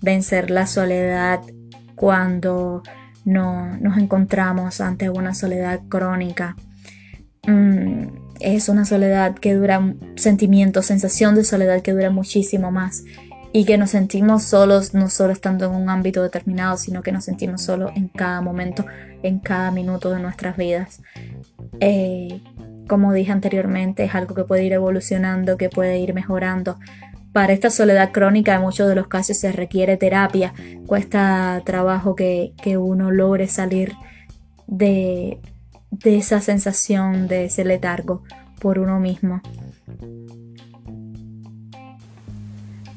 vencer 0.00 0.50
la 0.50 0.66
soledad 0.66 1.40
cuando 1.94 2.82
no, 3.26 3.76
nos 3.76 3.98
encontramos 3.98 4.80
ante 4.80 5.10
una 5.10 5.34
soledad 5.34 5.80
crónica. 5.90 6.56
Mm, 7.46 8.06
es 8.40 8.70
una 8.70 8.86
soledad 8.86 9.34
que 9.34 9.52
dura, 9.54 9.94
sentimiento, 10.16 10.80
sensación 10.80 11.34
de 11.34 11.44
soledad 11.44 11.82
que 11.82 11.92
dura 11.92 12.08
muchísimo 12.08 12.70
más 12.70 13.04
y 13.58 13.64
que 13.64 13.76
nos 13.76 13.90
sentimos 13.90 14.44
solos 14.44 14.94
no 14.94 15.10
solo 15.10 15.32
estando 15.32 15.66
en 15.66 15.72
un 15.72 15.90
ámbito 15.90 16.22
determinado, 16.22 16.76
sino 16.76 17.02
que 17.02 17.10
nos 17.10 17.24
sentimos 17.24 17.60
solos 17.60 17.90
en 17.96 18.06
cada 18.06 18.40
momento, 18.40 18.86
en 19.24 19.40
cada 19.40 19.72
minuto 19.72 20.12
de 20.12 20.20
nuestras 20.20 20.56
vidas. 20.56 21.02
Eh, 21.80 22.40
como 22.86 23.12
dije 23.12 23.32
anteriormente, 23.32 24.04
es 24.04 24.14
algo 24.14 24.36
que 24.36 24.44
puede 24.44 24.62
ir 24.62 24.74
evolucionando, 24.74 25.56
que 25.56 25.70
puede 25.70 25.98
ir 25.98 26.14
mejorando. 26.14 26.78
Para 27.32 27.52
esta 27.52 27.68
soledad 27.68 28.12
crónica 28.12 28.54
en 28.54 28.60
muchos 28.60 28.88
de 28.88 28.94
los 28.94 29.08
casos 29.08 29.36
se 29.36 29.50
requiere 29.50 29.96
terapia, 29.96 30.54
cuesta 30.86 31.60
trabajo 31.64 32.14
que, 32.14 32.52
uno 32.78 33.10
logre 33.10 33.48
salir 33.48 33.92
de, 34.68 35.40
de 35.90 36.16
esa 36.16 36.40
sensación, 36.40 37.26
de 37.26 37.46
ese 37.46 37.64
letargo 37.64 38.22
por 38.60 38.78
uno 38.78 39.00
mismo. 39.00 39.42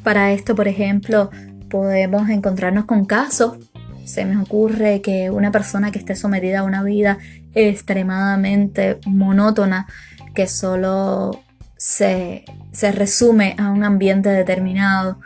Para 0.03 0.31
esto, 0.31 0.55
por 0.55 0.67
ejemplo, 0.67 1.29
podemos 1.69 2.29
encontrarnos 2.29 2.85
con 2.85 3.05
casos. 3.05 3.57
Se 4.03 4.25
me 4.25 4.37
ocurre 4.41 5.01
que 5.01 5.29
una 5.29 5.51
persona 5.51 5.91
que 5.91 5.99
esté 5.99 6.15
sometida 6.15 6.59
a 6.59 6.63
una 6.63 6.83
vida 6.83 7.19
extremadamente 7.53 8.99
monótona, 9.05 9.87
que 10.33 10.47
solo 10.47 11.41
se, 11.77 12.45
se 12.71 12.91
resume 12.91 13.55
a 13.57 13.69
un 13.69 13.83
ambiente 13.83 14.29
determinado 14.29 15.19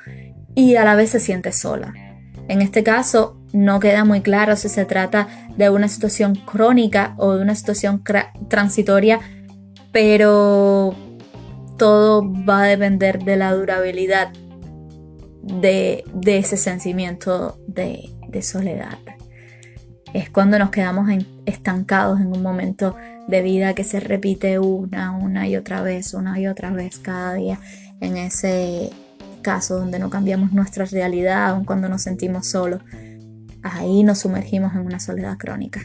y 0.56 0.76
a 0.76 0.84
la 0.84 0.96
vez 0.96 1.12
se 1.12 1.20
siente 1.20 1.52
sola. 1.52 1.94
En 2.48 2.62
este 2.62 2.84
caso, 2.84 3.38
no 3.54 3.80
queda 3.80 4.04
muy 4.04 4.22
claro 4.22 4.56
si 4.56 4.70
se 4.70 4.86
trata 4.86 5.28
de 5.58 5.70
una 5.70 5.88
situación 5.88 6.36
crónica 6.36 7.16
o 7.18 7.34
de 7.36 7.42
una 7.42 7.56
situación 7.56 8.04
transitoria, 8.50 9.20
pero 9.92 10.94
todo 11.78 12.30
va 12.48 12.64
a 12.64 12.68
depender 12.68 13.24
de 13.24 13.38
la 13.38 13.54
durabilidad 13.54 14.32
de, 15.46 16.04
ese 16.26 16.58
sentimiento 16.58 17.60
de, 17.68 18.12
soledad. 18.42 18.98
Es 20.14 20.30
cuando 20.30 20.60
nos 20.60 20.72
quedamos 20.72 21.10
estancados 21.46 22.20
en 22.20 22.28
un 22.28 22.42
momento 22.42 22.98
de 23.30 23.42
vida 23.42 23.74
que 23.74 23.86
se 23.86 24.02
repite 24.02 24.60
una, 24.60 25.12
una 25.12 25.48
y 25.48 25.56
otra 25.56 25.82
vez, 25.82 26.14
una 26.14 26.38
y 26.38 26.48
otra 26.48 26.72
vez 26.72 27.00
cada 27.00 27.34
día. 27.36 27.60
En 28.02 28.18
ese 28.18 28.90
caso 29.42 29.78
donde 29.78 30.00
no 30.00 30.10
cambiamos 30.10 30.52
nuestra 30.52 30.84
realidad, 30.86 31.48
aun 31.48 31.64
cuando 31.64 31.88
nos 31.88 32.02
sentimos 32.02 32.48
solos, 32.48 32.82
ahí 33.64 34.04
nos 34.04 34.20
sumergimos 34.20 34.74
en 34.74 34.82
una 34.82 35.00
soledad 35.00 35.38
crónica. 35.38 35.82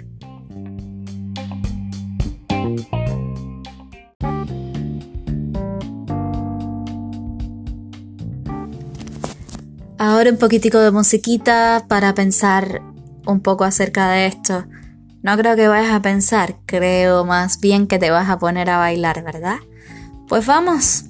Ahora 10.02 10.30
un 10.30 10.38
poquitico 10.38 10.78
de 10.78 10.90
musiquita 10.90 11.84
para 11.86 12.14
pensar 12.14 12.80
un 13.26 13.40
poco 13.40 13.64
acerca 13.64 14.08
de 14.08 14.28
esto. 14.28 14.64
No 15.22 15.36
creo 15.36 15.56
que 15.56 15.68
vayas 15.68 15.92
a 15.92 16.00
pensar, 16.00 16.56
creo 16.64 17.26
más 17.26 17.60
bien 17.60 17.86
que 17.86 17.98
te 17.98 18.10
vas 18.10 18.30
a 18.30 18.38
poner 18.38 18.70
a 18.70 18.78
bailar, 18.78 19.22
¿verdad? 19.22 19.58
Pues 20.26 20.46
vamos 20.46 21.04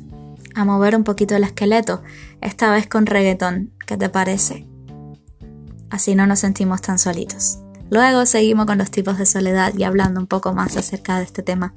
a 0.57 0.65
mover 0.65 0.97
un 0.97 1.05
poquito 1.05 1.37
el 1.37 1.45
esqueleto, 1.45 2.03
esta 2.41 2.73
vez 2.73 2.89
con 2.89 3.07
reggaetón, 3.07 3.73
¿qué 3.87 3.97
te 3.97 4.09
parece? 4.09 4.67
Así 5.89 6.17
no 6.17 6.27
nos 6.27 6.41
sentimos 6.41 6.83
tan 6.83 6.99
solitos. 6.99 7.61
Luego 7.91 8.27
seguimos 8.27 8.67
con 8.67 8.79
los 8.79 8.91
tipos 8.91 9.19
de 9.19 9.27
soledad 9.27 9.73
y 9.79 9.85
hablando 9.85 10.19
un 10.19 10.27
poco 10.27 10.53
más 10.53 10.77
acerca 10.77 11.17
de 11.19 11.23
este 11.23 11.45
tema. 11.45 11.75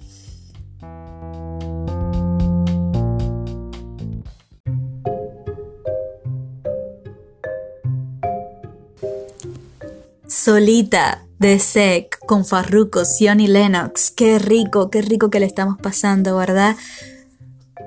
Solita 10.44 11.24
de 11.40 11.58
Sec 11.58 12.20
con 12.26 12.44
Farruko, 12.44 13.06
Sion 13.06 13.40
y 13.40 13.48
Lennox. 13.48 14.12
Qué 14.12 14.40
rico, 14.40 14.90
qué 14.90 15.02
rico 15.02 15.30
que 15.30 15.40
le 15.40 15.46
estamos 15.46 15.78
pasando, 15.78 16.36
¿verdad? 16.36 16.76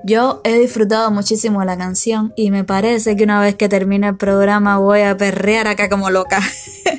Yo 0.04 0.40
he 0.42 0.58
disfrutado 0.58 1.10
muchísimo 1.10 1.62
la 1.64 1.76
canción 1.76 2.32
y 2.34 2.50
me 2.50 2.64
parece 2.64 3.14
que 3.14 3.24
una 3.24 3.42
vez 3.42 3.56
que 3.56 3.68
termine 3.68 4.08
el 4.08 4.16
programa 4.16 4.78
voy 4.78 5.02
a 5.02 5.18
perrear 5.18 5.66
acá 5.66 5.90
como 5.90 6.08
loca. 6.08 6.40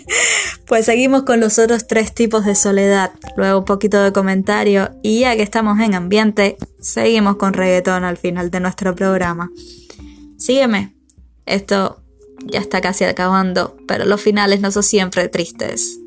pues 0.68 0.86
seguimos 0.86 1.24
con 1.24 1.40
los 1.40 1.58
otros 1.58 1.88
tres 1.88 2.14
tipos 2.14 2.46
de 2.46 2.54
soledad, 2.54 3.10
luego 3.36 3.60
un 3.60 3.66
poquito 3.66 4.04
de 4.04 4.12
comentario 4.12 4.92
y 5.02 5.22
ya 5.22 5.36
que 5.36 5.42
estamos 5.42 5.80
en 5.80 5.96
ambiente, 5.96 6.58
seguimos 6.80 7.38
con 7.38 7.54
reggaetón 7.54 8.04
al 8.04 8.18
final 8.18 8.52
de 8.52 8.60
nuestro 8.60 8.94
programa. 8.94 9.50
Sígueme, 10.38 10.96
esto 11.48 12.04
ya 12.52 12.60
está 12.60 12.82
casi 12.82 13.04
acabando, 13.06 13.78
pero 13.88 14.06
los 14.06 14.22
finales 14.22 14.62
no 14.62 14.72
son 14.72 14.84
siempre 14.84 15.28
tristes. 15.30 16.00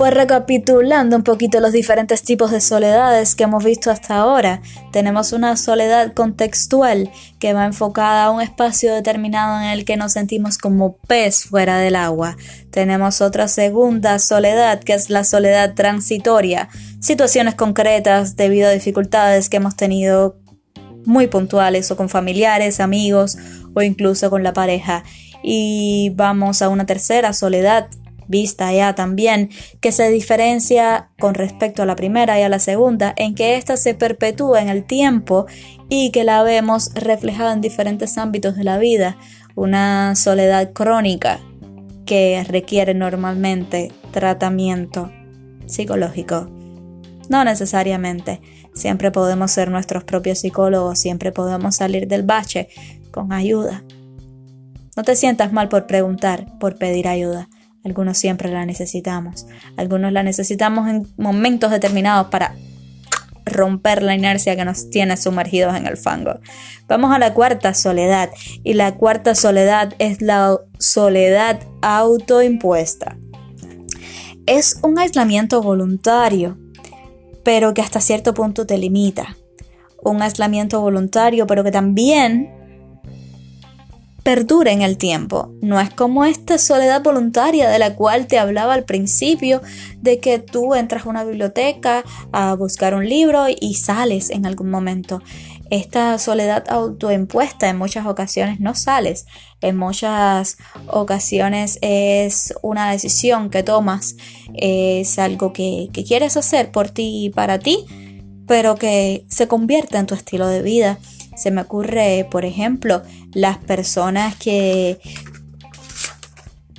Pues 0.00 0.14
recapitulando 0.14 1.14
un 1.14 1.24
poquito 1.24 1.60
los 1.60 1.72
diferentes 1.72 2.22
tipos 2.22 2.50
de 2.50 2.62
soledades 2.62 3.34
que 3.34 3.44
hemos 3.44 3.62
visto 3.62 3.90
hasta 3.90 4.16
ahora, 4.16 4.62
tenemos 4.92 5.34
una 5.34 5.58
soledad 5.58 6.14
contextual 6.14 7.10
que 7.38 7.52
va 7.52 7.66
enfocada 7.66 8.24
a 8.24 8.30
un 8.30 8.40
espacio 8.40 8.94
determinado 8.94 9.60
en 9.60 9.68
el 9.68 9.84
que 9.84 9.98
nos 9.98 10.12
sentimos 10.12 10.56
como 10.56 10.96
pez 11.06 11.44
fuera 11.44 11.76
del 11.76 11.96
agua. 11.96 12.38
Tenemos 12.70 13.20
otra 13.20 13.46
segunda 13.46 14.18
soledad 14.20 14.80
que 14.80 14.94
es 14.94 15.10
la 15.10 15.22
soledad 15.22 15.74
transitoria, 15.74 16.70
situaciones 17.00 17.54
concretas 17.54 18.36
debido 18.36 18.68
a 18.68 18.72
dificultades 18.72 19.50
que 19.50 19.58
hemos 19.58 19.76
tenido 19.76 20.38
muy 21.04 21.26
puntuales 21.26 21.90
o 21.90 21.96
con 21.98 22.08
familiares, 22.08 22.80
amigos 22.80 23.36
o 23.74 23.82
incluso 23.82 24.30
con 24.30 24.44
la 24.44 24.54
pareja. 24.54 25.04
Y 25.42 26.12
vamos 26.16 26.62
a 26.62 26.70
una 26.70 26.86
tercera 26.86 27.34
soledad 27.34 27.88
vista 28.30 28.72
ya 28.72 28.94
también, 28.94 29.50
que 29.80 29.92
se 29.92 30.08
diferencia 30.08 31.10
con 31.18 31.34
respecto 31.34 31.82
a 31.82 31.86
la 31.86 31.96
primera 31.96 32.38
y 32.38 32.42
a 32.42 32.48
la 32.48 32.60
segunda, 32.60 33.12
en 33.16 33.34
que 33.34 33.56
ésta 33.56 33.76
se 33.76 33.94
perpetúa 33.94 34.62
en 34.62 34.68
el 34.68 34.84
tiempo 34.84 35.46
y 35.88 36.10
que 36.12 36.24
la 36.24 36.42
vemos 36.42 36.92
reflejada 36.94 37.52
en 37.52 37.60
diferentes 37.60 38.16
ámbitos 38.16 38.56
de 38.56 38.64
la 38.64 38.78
vida, 38.78 39.18
una 39.56 40.14
soledad 40.14 40.72
crónica 40.72 41.40
que 42.06 42.42
requiere 42.48 42.94
normalmente 42.94 43.92
tratamiento 44.12 45.10
psicológico. 45.66 46.48
No 47.28 47.44
necesariamente, 47.44 48.40
siempre 48.74 49.10
podemos 49.10 49.50
ser 49.50 49.70
nuestros 49.70 50.04
propios 50.04 50.40
psicólogos, 50.40 50.98
siempre 50.98 51.32
podemos 51.32 51.76
salir 51.76 52.08
del 52.08 52.22
bache 52.22 52.68
con 53.10 53.32
ayuda. 53.32 53.84
No 54.96 55.04
te 55.04 55.14
sientas 55.14 55.52
mal 55.52 55.68
por 55.68 55.86
preguntar, 55.86 56.58
por 56.58 56.76
pedir 56.76 57.06
ayuda. 57.06 57.48
Algunos 57.84 58.18
siempre 58.18 58.50
la 58.50 58.66
necesitamos. 58.66 59.46
Algunos 59.76 60.12
la 60.12 60.22
necesitamos 60.22 60.88
en 60.88 61.06
momentos 61.16 61.70
determinados 61.70 62.26
para 62.28 62.54
romper 63.46 64.02
la 64.02 64.14
inercia 64.14 64.56
que 64.56 64.64
nos 64.64 64.90
tiene 64.90 65.16
sumergidos 65.16 65.74
en 65.76 65.86
el 65.86 65.96
fango. 65.96 66.40
Vamos 66.88 67.12
a 67.12 67.18
la 67.18 67.34
cuarta 67.34 67.74
soledad. 67.74 68.30
Y 68.62 68.74
la 68.74 68.94
cuarta 68.96 69.34
soledad 69.34 69.94
es 69.98 70.20
la 70.20 70.58
soledad 70.78 71.60
autoimpuesta. 71.82 73.16
Es 74.46 74.78
un 74.82 74.98
aislamiento 74.98 75.62
voluntario, 75.62 76.58
pero 77.44 77.72
que 77.72 77.82
hasta 77.82 78.00
cierto 78.00 78.34
punto 78.34 78.66
te 78.66 78.78
limita. 78.78 79.36
Un 80.02 80.22
aislamiento 80.22 80.80
voluntario, 80.80 81.46
pero 81.46 81.62
que 81.64 81.70
también 81.70 82.59
perdura 84.22 84.72
en 84.72 84.82
el 84.82 84.96
tiempo. 84.96 85.52
No 85.62 85.80
es 85.80 85.90
como 85.90 86.24
esta 86.24 86.58
soledad 86.58 87.02
voluntaria 87.02 87.68
de 87.68 87.78
la 87.78 87.94
cual 87.94 88.26
te 88.26 88.38
hablaba 88.38 88.74
al 88.74 88.84
principio, 88.84 89.62
de 89.98 90.18
que 90.18 90.38
tú 90.38 90.74
entras 90.74 91.06
a 91.06 91.08
una 91.08 91.24
biblioteca 91.24 92.04
a 92.32 92.54
buscar 92.54 92.94
un 92.94 93.08
libro 93.08 93.46
y 93.48 93.74
sales 93.74 94.30
en 94.30 94.46
algún 94.46 94.70
momento. 94.70 95.22
Esta 95.70 96.18
soledad 96.18 96.64
autoimpuesta 96.68 97.68
en 97.68 97.78
muchas 97.78 98.06
ocasiones 98.06 98.58
no 98.58 98.74
sales, 98.74 99.26
en 99.60 99.76
muchas 99.76 100.58
ocasiones 100.88 101.78
es 101.80 102.52
una 102.62 102.90
decisión 102.90 103.50
que 103.50 103.62
tomas, 103.62 104.16
es 104.54 105.18
algo 105.18 105.52
que, 105.52 105.88
que 105.92 106.02
quieres 106.02 106.36
hacer 106.36 106.72
por 106.72 106.90
ti 106.90 107.26
y 107.26 107.30
para 107.30 107.60
ti, 107.60 107.84
pero 108.48 108.74
que 108.74 109.24
se 109.28 109.46
convierte 109.46 109.96
en 109.96 110.06
tu 110.06 110.14
estilo 110.14 110.48
de 110.48 110.62
vida 110.62 110.98
se 111.40 111.50
me 111.50 111.62
ocurre, 111.62 112.28
por 112.30 112.44
ejemplo, 112.44 113.02
las 113.32 113.58
personas 113.58 114.36
que 114.36 114.98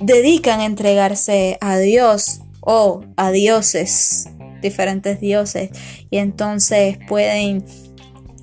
dedican 0.00 0.60
a 0.60 0.64
entregarse 0.64 1.58
a 1.60 1.78
Dios 1.78 2.40
o 2.60 3.04
a 3.16 3.30
dioses, 3.30 4.28
diferentes 4.60 5.20
dioses, 5.20 5.70
y 6.10 6.18
entonces 6.18 6.98
pueden 7.08 7.64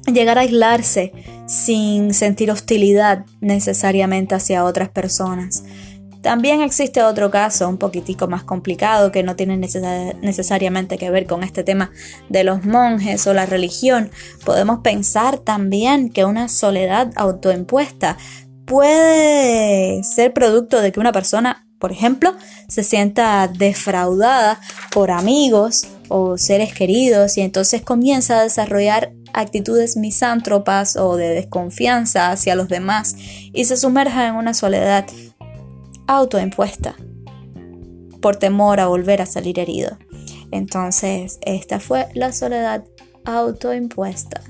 llegar 0.06 0.38
a 0.38 0.42
aislarse 0.42 1.14
sin 1.48 2.14
sentir 2.14 2.52
hostilidad 2.52 3.26
necesariamente 3.42 4.36
hacia 4.36 4.64
otras 4.64 4.90
personas. 4.90 5.64
También 6.22 6.62
existe 6.62 7.02
otro 7.02 7.32
caso 7.32 7.70
un 7.70 7.78
poquitico 7.78 8.28
más 8.28 8.44
complicado 8.44 9.12
que 9.12 9.24
no 9.24 9.36
tiene 9.38 9.56
necesariamente 9.58 10.98
que 10.98 11.10
ver 11.10 11.26
con 11.26 11.44
este 11.44 11.64
tema 11.64 11.92
de 12.28 12.44
los 12.44 12.66
monjes 12.66 13.26
o 13.28 13.34
la 13.34 13.46
religión. 13.46 14.12
Podemos 14.44 14.80
pensar 14.80 15.40
también 15.40 16.10
que 16.10 16.26
una 16.26 16.50
soledad 16.50 17.12
autoimpuesta 17.16 18.18
puede 18.66 20.04
ser 20.04 20.34
producto 20.34 20.82
de 20.82 20.92
que 20.92 21.00
una 21.00 21.14
persona, 21.14 21.66
por 21.80 21.92
ejemplo, 21.92 22.36
se 22.68 22.84
sienta 22.84 23.48
defraudada 23.48 24.60
por 24.92 25.12
amigos 25.12 25.88
o 26.10 26.38
seres 26.38 26.74
queridos 26.74 27.38
y 27.38 27.42
entonces 27.42 27.82
comienza 27.82 28.40
a 28.40 28.44
desarrollar 28.44 29.14
actitudes 29.34 29.96
misántropas 29.96 30.98
o 30.98 31.16
de 31.16 31.30
desconfianza 31.30 32.32
hacia 32.32 32.56
los 32.56 32.68
demás 32.68 33.16
y 33.54 33.66
se 33.66 33.78
sumerja 33.78 34.28
en 34.28 34.36
una 34.36 34.54
soledad 34.54 35.06
autoimpuesta 36.10 36.96
por 38.20 38.38
temor 38.38 38.80
a 38.80 38.88
volver 38.88 39.22
a 39.22 39.28
salir 39.28 39.60
herido. 39.60 40.00
Entonces, 40.50 41.38
esta 41.44 41.80
fue 41.80 42.08
la 42.16 42.34
soledad 42.34 42.84
autoimpuesta. 43.26 44.42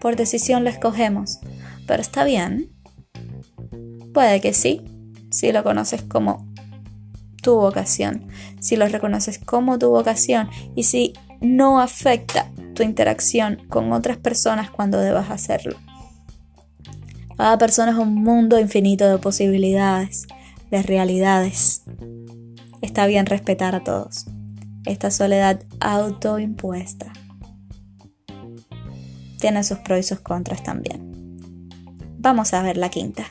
Por 0.00 0.14
decisión 0.14 0.62
la 0.62 0.70
escogemos, 0.70 1.40
pero 1.88 2.00
está 2.00 2.22
bien. 2.22 2.70
Puede 4.12 4.40
que 4.40 4.54
sí, 4.54 4.82
si 5.30 5.50
lo 5.50 5.64
conoces 5.64 6.02
como 6.02 6.46
tu 7.42 7.56
vocación, 7.56 8.28
si 8.60 8.76
lo 8.76 8.86
reconoces 8.86 9.40
como 9.40 9.80
tu 9.80 9.90
vocación 9.90 10.48
y 10.76 10.84
si 10.84 11.14
no 11.40 11.80
afecta 11.80 12.48
tu 12.74 12.84
interacción 12.84 13.66
con 13.68 13.92
otras 13.92 14.18
personas 14.18 14.70
cuando 14.70 15.00
debas 15.00 15.30
hacerlo. 15.30 15.76
Cada 17.36 17.58
persona 17.58 17.90
es 17.90 17.98
un 17.98 18.14
mundo 18.14 18.60
infinito 18.60 19.08
de 19.08 19.18
posibilidades 19.18 20.28
de 20.70 20.82
realidades. 20.82 21.82
Está 22.82 23.06
bien 23.06 23.26
respetar 23.26 23.74
a 23.74 23.84
todos. 23.84 24.26
Esta 24.84 25.10
soledad 25.10 25.62
autoimpuesta 25.80 27.12
tiene 29.40 29.62
sus 29.64 29.78
pros 29.78 30.00
y 30.00 30.02
sus 30.02 30.20
contras 30.20 30.62
también. 30.62 31.68
Vamos 32.18 32.54
a 32.54 32.62
ver 32.62 32.76
la 32.76 32.88
quinta. 32.88 33.26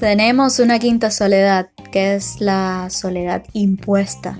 Tenemos 0.00 0.60
una 0.60 0.78
quinta 0.78 1.10
soledad, 1.10 1.68
que 1.92 2.14
es 2.14 2.40
la 2.40 2.88
soledad 2.88 3.44
impuesta. 3.52 4.38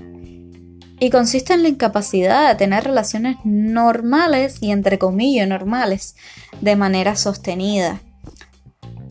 Y 0.99 1.11
consiste 1.11 1.53
en 1.53 1.61
la 1.61 1.69
incapacidad 1.69 2.49
de 2.49 2.55
tener 2.55 2.83
relaciones 2.83 3.37
normales 3.43 4.57
y 4.59 4.71
entre 4.71 4.97
comillas 4.97 5.47
normales 5.47 6.15
de 6.61 6.75
manera 6.75 7.15
sostenida. 7.15 7.99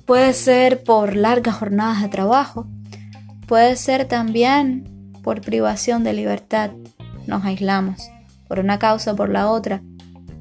Puede 0.07 0.33
ser 0.33 0.83
por 0.83 1.15
largas 1.15 1.55
jornadas 1.55 2.03
de 2.03 2.09
trabajo, 2.09 2.67
puede 3.47 3.77
ser 3.77 4.07
también 4.07 5.13
por 5.23 5.43
privación 5.43 6.03
de 6.03 6.15
libertad. 6.15 6.73
Nos 7.29 7.45
aislamos 7.45 8.11
por 8.49 8.59
una 8.59 8.81
causa 8.81 9.13
o 9.13 9.17
por 9.17 9.29
la 9.29 9.49
otra 9.49 9.83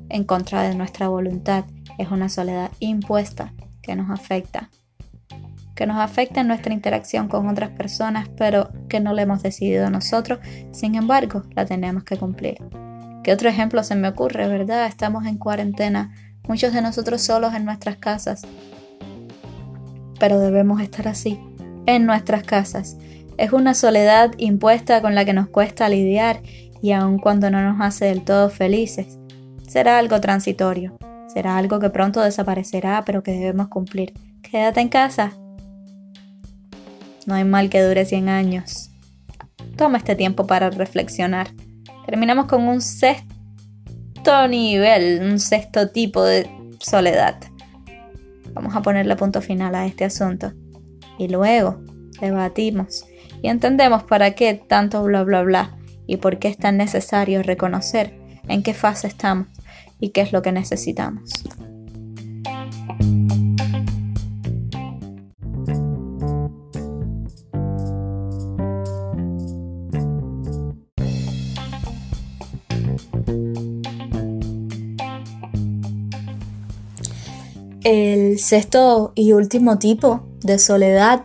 en 0.10 0.24
contra 0.24 0.64
de 0.64 0.74
nuestra 0.74 1.08
voluntad. 1.08 1.66
Es 2.00 2.10
una 2.10 2.30
soledad 2.30 2.72
impuesta 2.80 3.54
que 3.84 3.96
nos 3.96 4.10
afecta 4.10 4.72
que 5.80 5.88
nos 5.88 5.98
afecta 5.98 6.42
en 6.42 6.50
nuestra 6.50 6.74
interacción 6.74 7.30
con 7.30 7.48
otras 7.48 7.70
personas, 7.70 8.28
pero 8.36 8.70
que 8.90 9.00
no 9.00 9.14
le 9.14 9.22
hemos 9.22 9.42
decidido 9.42 9.90
nosotros, 9.90 10.40
sin 10.74 10.96
embargo, 10.96 11.44
la 11.56 11.66
tenemos 11.66 12.04
que 12.04 12.18
cumplir. 12.18 12.58
¿Qué 13.24 13.32
otro 13.32 13.48
ejemplo 13.48 13.82
se 13.82 13.96
me 13.96 14.10
ocurre, 14.10 14.50
verdad? 14.50 14.88
Estamos 14.88 15.26
en 15.26 15.38
cuarentena, 15.38 16.14
muchos 16.50 16.74
de 16.74 16.82
nosotros 16.82 17.22
solos 17.22 17.54
en 17.54 17.64
nuestras 17.64 17.96
casas. 17.96 18.42
Pero 20.20 20.42
debemos 20.42 20.82
estar 20.82 21.08
así, 21.08 21.40
en 21.86 22.06
nuestras 22.06 22.44
casas. 22.44 22.98
Es 23.38 23.54
una 23.54 23.74
soledad 23.74 24.34
impuesta 24.38 25.02
con 25.02 25.16
la 25.16 25.24
que 25.24 25.32
nos 25.32 25.48
cuesta 25.48 25.88
lidiar 25.88 26.42
y 26.82 26.92
aun 26.92 27.20
cuando 27.20 27.50
no 27.50 27.62
nos 27.62 27.80
hace 27.80 28.04
del 28.04 28.26
todo 28.26 28.50
felices, 28.50 29.18
será 29.66 29.98
algo 29.98 30.20
transitorio, 30.20 30.98
será 31.34 31.56
algo 31.56 31.80
que 31.80 31.90
pronto 31.90 32.20
desaparecerá 32.20 33.04
pero 33.06 33.24
que 33.24 33.32
debemos 33.32 33.70
cumplir. 33.70 34.12
Quédate 34.42 34.82
en 34.82 34.90
casa. 34.90 35.39
No 37.26 37.36
hay 37.36 37.44
mal 37.44 37.70
que 37.70 37.82
dure 37.82 38.06
100 38.06 38.30
años. 38.30 38.92
Toma 39.76 39.98
este 39.98 40.16
tiempo 40.16 40.48
para 40.48 40.70
reflexionar. 40.70 41.50
Terminamos 42.06 42.48
con 42.48 42.68
un 42.68 42.82
sexto 42.82 44.48
nivel, 44.48 45.22
un 45.24 45.40
sexto 45.40 45.90
tipo 45.90 46.24
de 46.24 46.50
soledad. 46.80 47.38
Vamos 48.54 48.76
a 48.76 48.82
ponerle 48.82 49.16
punto 49.16 49.42
final 49.42 49.76
a 49.76 49.86
este 49.86 50.06
asunto. 50.06 50.54
Y 51.18 51.28
luego 51.28 51.82
debatimos 52.20 53.06
y 53.42 53.48
entendemos 53.48 54.04
para 54.04 54.32
qué 54.32 54.54
tanto 54.54 55.04
bla 55.04 55.24
bla 55.24 55.44
bla 55.44 55.78
y 56.08 56.18
por 56.18 56.40
qué 56.40 56.48
es 56.48 56.58
tan 56.58 56.78
necesario 56.78 57.44
reconocer 57.44 58.20
en 58.48 58.64
qué 58.64 58.74
fase 58.74 59.08
estamos 59.08 59.48
y 60.00 60.10
qué 60.10 60.22
es 60.22 60.34
lo 60.34 60.42
que 60.42 60.52
necesitamos. 60.52 61.32
Sexto 78.50 79.12
y 79.16 79.34
último 79.34 79.78
tipo 79.78 80.22
de 80.42 80.60
soledad 80.60 81.24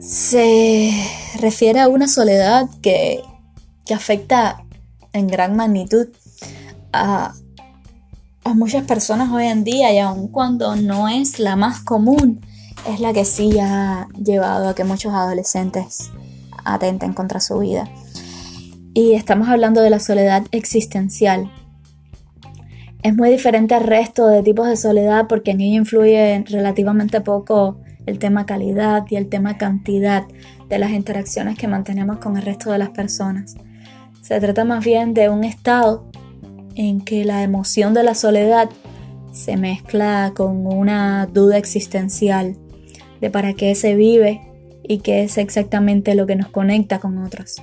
se 0.00 0.92
refiere 1.40 1.80
a 1.80 1.88
una 1.88 2.08
soledad 2.08 2.68
que 2.80 3.22
afecta 3.92 4.64
en 5.12 5.26
gran 5.26 5.56
magnitud 5.56 6.08
a, 6.92 7.34
muchas 8.54 8.84
personas 8.84 9.30
hoy 9.30 9.46
en 9.46 9.64
día 9.64 9.92
y 9.92 9.98
aun 9.98 10.28
cuando 10.28 10.76
no 10.76 11.08
es 11.08 11.38
la 11.38 11.56
más 11.56 11.80
común, 11.80 12.40
es 12.88 13.00
la 13.00 13.12
que 13.12 13.24
sí 13.24 13.58
ha 13.60 14.08
llevado 14.22 14.68
a 14.68 14.74
que 14.74 14.84
muchos 14.84 15.14
adolescentes 15.14 16.10
atenten 16.64 17.14
contra 17.14 17.40
su 17.40 17.58
vida. 17.58 17.88
Y 18.94 19.14
estamos 19.14 19.48
hablando 19.48 19.80
de 19.80 19.90
la 19.90 20.00
soledad 20.00 20.44
existencial. 20.50 21.50
Es 23.02 23.16
muy 23.16 23.30
diferente 23.30 23.74
al 23.74 23.82
resto 23.82 24.28
de 24.28 24.44
tipos 24.44 24.68
de 24.68 24.76
soledad 24.76 25.26
porque 25.28 25.50
en 25.50 25.60
ella 25.60 25.76
influye 25.76 26.44
relativamente 26.48 27.20
poco 27.20 27.80
el 28.06 28.20
tema 28.20 28.46
calidad 28.46 29.04
y 29.10 29.16
el 29.16 29.28
tema 29.28 29.58
cantidad 29.58 30.24
de 30.68 30.78
las 30.78 30.92
interacciones 30.92 31.58
que 31.58 31.66
mantenemos 31.66 32.18
con 32.18 32.36
el 32.36 32.44
resto 32.44 32.70
de 32.70 32.78
las 32.78 32.90
personas. 32.90 33.56
Se 34.20 34.38
trata 34.38 34.64
más 34.64 34.84
bien 34.84 35.14
de 35.14 35.28
un 35.28 35.42
estado 35.42 36.04
en 36.76 37.00
que 37.00 37.24
la 37.24 37.42
emoción 37.42 37.92
de 37.92 38.04
la 38.04 38.14
soledad 38.14 38.70
se 39.32 39.56
mezcla 39.56 40.32
con 40.36 40.64
una 40.64 41.26
duda 41.26 41.58
existencial 41.58 42.56
de 43.20 43.30
para 43.30 43.54
qué 43.54 43.74
se 43.74 43.96
vive 43.96 44.42
y 44.84 44.98
qué 44.98 45.24
es 45.24 45.38
exactamente 45.38 46.14
lo 46.14 46.26
que 46.26 46.36
nos 46.36 46.48
conecta 46.48 47.00
con 47.00 47.18
otros. 47.18 47.56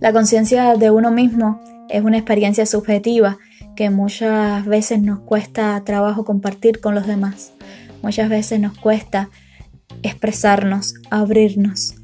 La 0.00 0.14
conciencia 0.14 0.76
de 0.76 0.90
uno 0.90 1.10
mismo 1.10 1.60
es 1.90 2.02
una 2.02 2.16
experiencia 2.16 2.64
subjetiva 2.64 3.38
que 3.76 3.90
muchas 3.90 4.64
veces 4.66 5.00
nos 5.00 5.20
cuesta 5.20 5.82
trabajo 5.84 6.24
compartir 6.24 6.80
con 6.80 6.94
los 6.94 7.06
demás. 7.06 7.52
Muchas 8.02 8.28
veces 8.28 8.60
nos 8.60 8.76
cuesta 8.76 9.30
expresarnos, 10.02 10.94
abrirnos. 11.10 11.94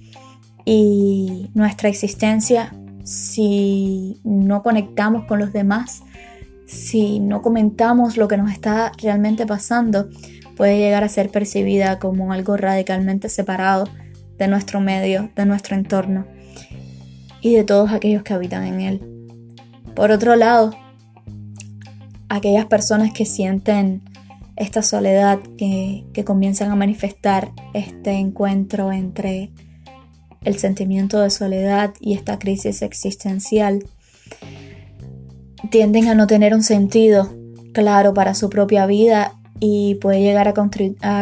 Y 0.65 1.51
nuestra 1.55 1.89
existencia 1.89 2.73
si 3.09 4.21
no 4.23 4.63
conectamos 4.63 5.25
con 5.25 5.39
los 5.39 5.55
demás, 5.55 6.03
si 6.67 7.21
no 7.21 7.41
comentamos 7.41 8.19
lo 8.19 8.29
que 8.29 8.37
nos 8.37 8.53
está 8.53 8.93
realmente 9.01 9.47
pasando, 9.47 10.11
puede 10.57 10.77
llegar 10.77 11.05
a 11.05 11.09
ser 11.09 11.31
percibida 11.31 11.99
como 11.99 12.35
algo 12.35 12.59
radicalmente 12.59 13.31
separado 13.31 13.89
de 14.37 14.49
nuestro 14.49 14.81
medio, 14.81 15.31
de 15.35 15.47
nuestro 15.47 15.75
entorno 15.75 16.27
y 17.41 17.55
de 17.55 17.65
todos 17.65 17.93
aquellos 17.93 18.23
que 18.23 18.35
habitan 18.35 18.65
en 18.65 18.81
él. 18.83 19.31
Por 19.95 20.11
otro 20.11 20.37
lado, 20.37 20.75
aquellas 22.29 22.67
personas 22.67 23.13
que 23.13 23.25
sienten 23.25 24.03
esta 24.57 24.83
soledad, 24.83 25.39
que, 25.57 26.05
que 26.13 26.25
comienzan 26.25 26.71
a 26.71 26.77
manifestar 26.77 27.53
este 27.75 28.13
encuentro 28.13 28.93
entre 28.93 29.53
el 30.43 30.59
sentimiento 30.59 31.21
de 31.21 31.31
soledad 31.31 31.95
y 32.01 32.15
esta 32.15 32.39
crisis 32.39 32.83
existencial 32.83 33.85
tienden 35.71 36.09
a 36.09 36.15
no 36.15 36.27
tener 36.27 36.55
un 36.55 36.63
sentido 36.63 37.35
claro 37.73 38.15
para 38.15 38.35
su 38.35 38.49
propia 38.49 38.87
vida 38.87 39.35
y 39.61 39.97
puede 39.97 40.21
llegar 40.21 40.49
a, 40.49 40.55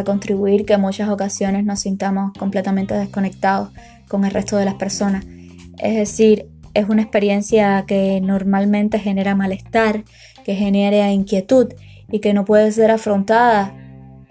contribuir 0.04 0.66
que 0.66 0.74
en 0.74 0.80
muchas 0.80 1.09
ocasiones 1.09 1.64
nos 1.64 1.80
sintamos 1.80 2.32
completamente 2.38 2.94
desconectados 2.94 3.70
con 4.09 4.24
el 4.24 4.30
resto 4.30 4.57
de 4.57 4.66
las 4.66 4.74
personas. 4.74 5.24
Es 5.78 5.94
decir, 5.94 6.46
es 6.74 6.88
una 6.88 7.02
experiencia 7.02 7.84
que 7.86 8.20
normalmente 8.20 8.98
genera 8.98 9.34
malestar, 9.34 10.04
que 10.47 10.55
genera 10.55 11.11
inquietud 11.11 11.74
y 12.09 12.20
que 12.20 12.32
no 12.32 12.44
puede 12.44 12.70
ser 12.70 12.92
afrontada 12.92 13.74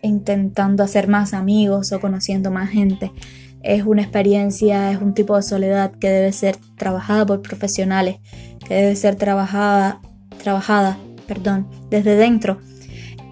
intentando 0.01 0.81
hacer 0.81 1.09
más 1.09 1.33
amigos 1.33 1.91
o 1.91 1.99
conociendo 1.99 2.51
más 2.51 2.69
gente 2.69 3.11
es 3.65 3.83
una 3.83 4.03
experiencia, 4.03 4.91
es 4.91 5.01
un 5.01 5.13
tipo 5.13 5.35
de 5.35 5.41
soledad 5.41 5.91
que 5.91 6.07
debe 6.07 6.31
ser 6.31 6.55
trabajada 6.77 7.25
por 7.25 7.41
profesionales, 7.41 8.19
que 8.65 8.75
debe 8.75 8.95
ser 8.95 9.15
trabajada, 9.15 9.99
trabajada, 10.41 10.97
perdón, 11.27 11.67
desde 11.89 12.15
dentro 12.15 12.59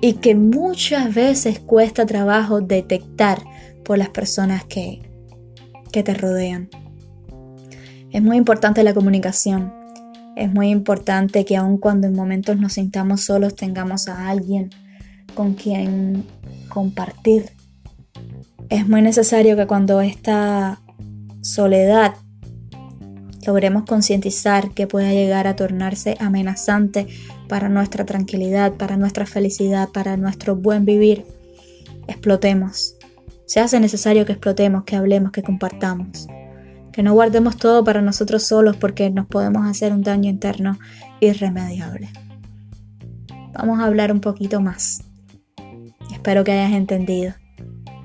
y 0.01 0.13
que 0.15 0.35
muchas 0.35 1.13
veces 1.15 1.59
cuesta 1.59 2.05
trabajo 2.05 2.59
detectar 2.59 3.43
por 3.85 3.97
las 3.97 4.09
personas 4.09 4.65
que, 4.65 5.07
que 5.93 6.03
te 6.03 6.13
rodean. 6.15 6.69
Es 8.11 8.21
muy 8.21 8.35
importante 8.35 8.83
la 8.83 8.93
comunicación. 8.93 9.82
Es 10.35 10.51
muy 10.51 10.69
importante 10.69 11.45
que 11.45 11.55
aun 11.55 11.77
cuando 11.77 12.07
en 12.07 12.15
momentos 12.15 12.57
nos 12.57 12.73
sintamos 12.73 13.21
solos 13.21 13.55
tengamos 13.55 14.07
a 14.07 14.29
alguien 14.29 14.69
con 15.35 15.53
quien 15.53 16.25
compartir 16.69 17.51
es 18.69 18.87
muy 18.87 19.01
necesario 19.01 19.55
que 19.55 19.67
cuando 19.67 20.01
esta 20.01 20.81
soledad 21.41 22.15
logremos 23.45 23.83
concientizar 23.83 24.71
que 24.71 24.87
pueda 24.87 25.11
llegar 25.11 25.45
a 25.45 25.55
tornarse 25.55 26.15
amenazante 26.19 27.07
para 27.47 27.69
nuestra 27.69 28.05
tranquilidad, 28.05 28.73
para 28.73 28.97
nuestra 28.97 29.25
felicidad, 29.25 29.89
para 29.89 30.17
nuestro 30.17 30.55
buen 30.55 30.85
vivir, 30.85 31.25
explotemos. 32.07 32.95
Se 33.45 33.59
hace 33.59 33.79
necesario 33.79 34.25
que 34.25 34.31
explotemos, 34.31 34.85
que 34.85 34.95
hablemos, 34.95 35.31
que 35.31 35.43
compartamos. 35.43 36.27
Que 36.93 37.03
no 37.03 37.13
guardemos 37.13 37.57
todo 37.57 37.83
para 37.83 38.01
nosotros 38.01 38.43
solos 38.43 38.77
porque 38.77 39.09
nos 39.09 39.25
podemos 39.25 39.67
hacer 39.67 39.91
un 39.91 40.03
daño 40.03 40.29
interno 40.29 40.79
irremediable. 41.19 42.09
Vamos 43.53 43.79
a 43.79 43.85
hablar 43.85 44.11
un 44.11 44.21
poquito 44.21 44.61
más. 44.61 45.03
Espero 46.13 46.43
que 46.43 46.51
hayas 46.51 46.73
entendido. 46.73 47.33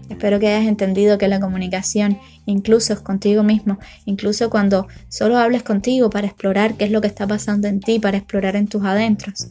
Espero 0.09 0.41
que 0.41 0.49
hayas 0.49 0.67
entendido 0.67 1.19
que 1.19 1.29
la 1.29 1.39
comunicación, 1.39 2.19
incluso 2.47 3.03
contigo 3.05 3.43
mismo, 3.43 3.79
incluso 4.07 4.49
cuando 4.49 4.89
solo 5.09 5.37
hables 5.37 5.63
contigo 5.63 6.09
para 6.09 6.27
explorar 6.27 6.75
qué 6.75 6.87
es 6.87 6.91
lo 6.91 7.01
que 7.01 7.09
está 7.09 7.27
pasando 7.27 7.69
en 7.69 7.81
ti, 7.81 7.99
para 7.99 8.17
explorar 8.17 8.57
en 8.57 8.69
tus 8.69 8.85
adentros, 8.85 9.49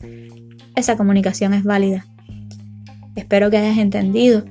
esa 0.75 0.97
comunicación 0.97 1.53
es 1.53 1.63
válida. 1.63 2.07
Espero 3.15 3.49
que 3.49 3.57
hayas 3.57 3.77
entendido 3.77 4.45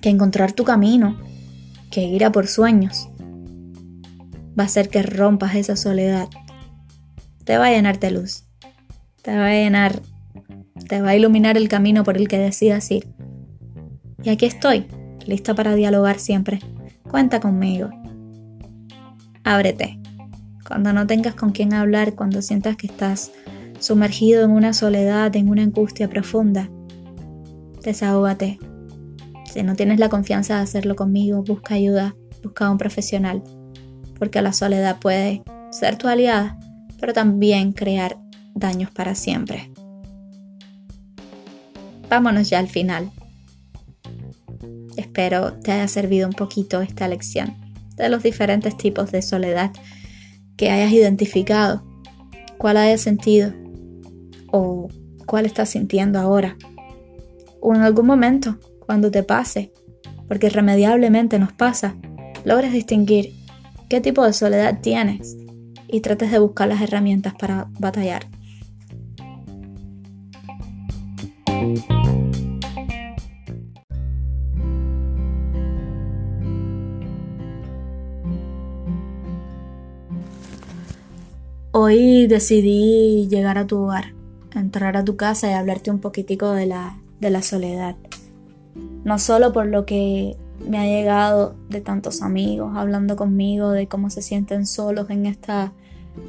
que 0.00 0.08
encontrar 0.08 0.52
tu 0.52 0.64
camino, 0.64 1.18
que 1.90 2.04
ir 2.04 2.24
a 2.24 2.32
por 2.32 2.46
sueños, 2.46 3.08
va 4.58 4.64
a 4.64 4.66
hacer 4.66 4.88
que 4.88 5.02
rompas 5.02 5.54
esa 5.54 5.76
soledad. 5.76 6.28
Te 7.44 7.58
va 7.58 7.66
a 7.66 7.70
llenar 7.70 7.98
de 7.98 8.10
luz, 8.10 8.44
te 9.22 9.36
va 9.36 9.46
a 9.46 9.52
llenar, 9.52 10.00
te 10.88 11.00
va 11.00 11.10
a 11.10 11.16
iluminar 11.16 11.56
el 11.56 11.68
camino 11.68 12.04
por 12.04 12.16
el 12.16 12.28
que 12.28 12.38
decidas 12.38 12.90
ir. 12.90 13.06
Y 14.22 14.30
aquí 14.30 14.46
estoy, 14.46 14.86
lista 15.26 15.54
para 15.54 15.74
dialogar 15.74 16.18
siempre. 16.18 16.60
Cuenta 17.08 17.40
conmigo. 17.40 17.90
Ábrete. 19.44 19.98
Cuando 20.66 20.92
no 20.92 21.06
tengas 21.06 21.34
con 21.34 21.52
quién 21.52 21.72
hablar, 21.72 22.14
cuando 22.14 22.42
sientas 22.42 22.76
que 22.76 22.88
estás 22.88 23.32
sumergido 23.78 24.44
en 24.44 24.50
una 24.50 24.74
soledad, 24.74 25.34
en 25.36 25.48
una 25.48 25.62
angustia 25.62 26.08
profunda, 26.08 26.68
desahógate. 27.82 28.58
Si 29.50 29.62
no 29.62 29.76
tienes 29.76 29.98
la 29.98 30.10
confianza 30.10 30.56
de 30.56 30.62
hacerlo 30.62 30.94
conmigo, 30.94 31.42
busca 31.42 31.74
ayuda, 31.74 32.14
busca 32.42 32.66
a 32.66 32.70
un 32.70 32.76
profesional, 32.76 33.42
porque 34.18 34.42
la 34.42 34.52
soledad 34.52 34.98
puede 34.98 35.42
ser 35.70 35.96
tu 35.96 36.08
aliada 36.08 36.58
pero 36.98 37.12
también 37.12 37.72
crear 37.72 38.18
daños 38.54 38.90
para 38.90 39.14
siempre. 39.14 39.70
Vámonos 42.08 42.50
ya 42.50 42.58
al 42.58 42.68
final. 42.68 43.10
Espero 44.96 45.54
te 45.54 45.72
haya 45.72 45.88
servido 45.88 46.26
un 46.26 46.34
poquito 46.34 46.80
esta 46.80 47.06
lección 47.06 47.54
de 47.96 48.08
los 48.08 48.22
diferentes 48.22 48.76
tipos 48.76 49.12
de 49.12 49.22
soledad 49.22 49.72
que 50.56 50.70
hayas 50.70 50.92
identificado, 50.92 51.84
cuál 52.56 52.76
hayas 52.76 53.00
sentido 53.00 53.52
o 54.50 54.88
cuál 55.26 55.46
estás 55.46 55.70
sintiendo 55.70 56.18
ahora. 56.18 56.56
O 57.60 57.74
en 57.74 57.82
algún 57.82 58.06
momento, 58.06 58.58
cuando 58.86 59.10
te 59.10 59.22
pase, 59.22 59.72
porque 60.26 60.46
irremediablemente 60.46 61.38
nos 61.38 61.52
pasa, 61.52 61.96
logres 62.44 62.72
distinguir 62.72 63.37
qué 63.88 64.00
tipo 64.00 64.24
de 64.24 64.32
soledad 64.32 64.80
tienes 64.80 65.36
y 65.88 66.00
trates 66.00 66.30
de 66.30 66.38
buscar 66.38 66.68
las 66.68 66.82
herramientas 66.82 67.34
para 67.34 67.68
batallar. 67.78 68.26
Hoy 81.72 82.26
decidí 82.26 83.28
llegar 83.28 83.56
a 83.56 83.66
tu 83.66 83.78
hogar, 83.78 84.12
entrar 84.54 84.96
a 84.96 85.04
tu 85.04 85.16
casa 85.16 85.50
y 85.50 85.54
hablarte 85.54 85.90
un 85.90 86.00
poquitico 86.00 86.50
de 86.50 86.66
la, 86.66 86.98
de 87.20 87.30
la 87.30 87.40
soledad. 87.40 87.96
No 89.04 89.18
solo 89.18 89.52
por 89.52 89.66
lo 89.66 89.86
que 89.86 90.36
me 90.66 90.78
ha 90.78 90.84
llegado 90.84 91.54
de 91.68 91.80
tantos 91.80 92.22
amigos 92.22 92.76
hablando 92.76 93.16
conmigo 93.16 93.70
de 93.70 93.86
cómo 93.86 94.10
se 94.10 94.22
sienten 94.22 94.66
solos 94.66 95.10
en 95.10 95.26
esta 95.26 95.72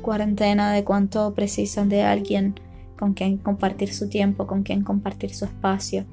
cuarentena, 0.02 0.72
de 0.72 0.84
cuánto 0.84 1.34
precisan 1.34 1.90
de 1.90 2.04
alguien 2.04 2.56
con 2.98 3.14
quien 3.14 3.38
compartir 3.38 3.94
su 3.94 4.10
tiempo, 4.10 4.46
con 4.46 4.64
quien 4.64 4.84
compartir 4.84 5.34
su 5.34 5.46
espacio, 5.46 6.06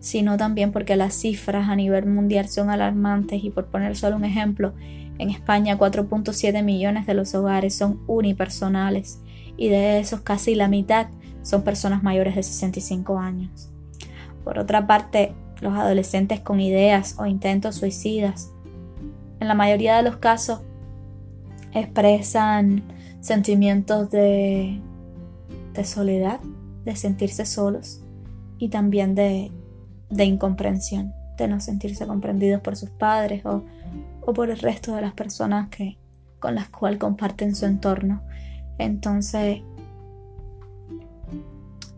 sino 0.00 0.36
también 0.36 0.72
porque 0.72 0.96
las 0.96 1.14
cifras 1.14 1.68
a 1.68 1.76
nivel 1.76 2.06
mundial 2.06 2.48
son 2.48 2.70
alarmantes 2.70 3.42
y 3.44 3.50
por 3.50 3.66
poner 3.66 3.96
solo 3.96 4.16
un 4.16 4.24
ejemplo, 4.24 4.74
en 5.18 5.30
España 5.30 5.78
4.7 5.78 6.64
millones 6.64 7.06
de 7.06 7.14
los 7.14 7.34
hogares 7.34 7.74
son 7.74 8.00
unipersonales 8.06 9.20
y 9.56 9.68
de 9.68 10.00
esos 10.00 10.20
casi 10.20 10.54
la 10.54 10.68
mitad 10.68 11.08
son 11.42 11.62
personas 11.62 12.02
mayores 12.02 12.34
de 12.34 12.42
65 12.42 13.18
años. 13.18 13.70
Por 14.44 14.58
otra 14.58 14.86
parte, 14.86 15.34
los 15.60 15.74
adolescentes 15.74 16.40
con 16.40 16.60
ideas 16.60 17.16
o 17.18 17.26
intentos 17.26 17.76
suicidas, 17.76 18.50
en 19.40 19.48
la 19.48 19.54
mayoría 19.54 19.96
de 19.96 20.02
los 20.02 20.16
casos, 20.16 20.60
expresan 21.72 22.82
sentimientos 23.20 24.10
de 24.10 24.80
de 25.74 25.84
soledad, 25.84 26.40
de 26.84 26.96
sentirse 26.96 27.46
solos 27.46 28.00
y 28.58 28.68
también 28.68 29.14
de, 29.14 29.50
incomprensión, 30.10 31.12
de 31.36 31.48
no 31.48 31.60
sentirse 31.60 32.06
comprendidos 32.06 32.60
por 32.60 32.76
sus 32.76 32.90
padres 32.90 33.44
o, 33.44 33.64
por 34.34 34.50
el 34.50 34.58
resto 34.58 34.94
de 34.94 35.02
las 35.02 35.14
personas 35.14 35.68
que, 35.70 35.98
con 36.38 36.54
las 36.54 36.68
cuales 36.68 37.00
comparten 37.00 37.54
su 37.54 37.66
entorno. 37.66 38.22
Entonces, 38.78 39.62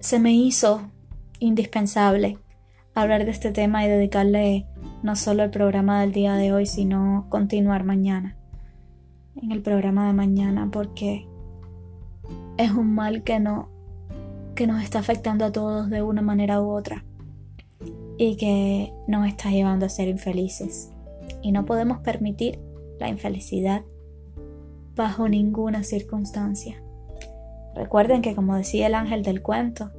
se 0.01 0.19
me 0.19 0.33
hizo 0.33 0.83
indispensable 1.39 2.39
hablar 2.95 3.25
de 3.25 3.31
este 3.31 3.53
tema 3.53 3.85
y 3.85 3.89
dedicarle 3.89 4.67
no 5.03 5.17
solo 5.17 5.43
el 5.43 5.51
programa 5.51 6.01
del 6.01 6.13
día 6.13 6.35
de 6.35 6.53
hoy, 6.53 6.67
sino 6.67 7.27
continuar 7.29 7.85
mañana, 7.85 8.37
en 9.37 9.51
el 9.51 9.63
programa 9.63 10.07
de 10.07 10.13
mañana, 10.13 10.69
porque 10.71 11.27
es 12.57 12.71
un 12.71 12.95
mal 12.95 13.23
que, 13.23 13.41
no, 13.41 13.69
que 14.55 14.67
nos 14.67 14.83
está 14.83 14.99
afectando 14.99 15.45
a 15.45 15.53
todos 15.53 15.91
de 15.91 16.03
una 16.03 16.23
manera 16.23 16.61
u 16.61 16.71
otra 16.71 17.05
y 18.19 18.37
que 18.37 18.93
nos 19.09 19.27
está 19.27 19.51
llevando 19.51 19.87
a 19.87 19.89
ser 19.89 20.09
infelices. 20.09 20.91
Y 21.43 21.51
no 21.53 21.65
podemos 21.65 21.99
permitir 21.99 22.61
la 23.01 23.09
infelicidad 23.09 23.83
bajo 24.95 25.29
ninguna 25.29 25.83
circunstancia. 25.83 26.81
Recuerden 27.75 28.21
que 28.21 28.35
como 28.35 28.55
decía 28.55 28.87
el 28.87 28.95
ángel 28.95 29.23
del 29.23 29.43
cuento 29.43 29.91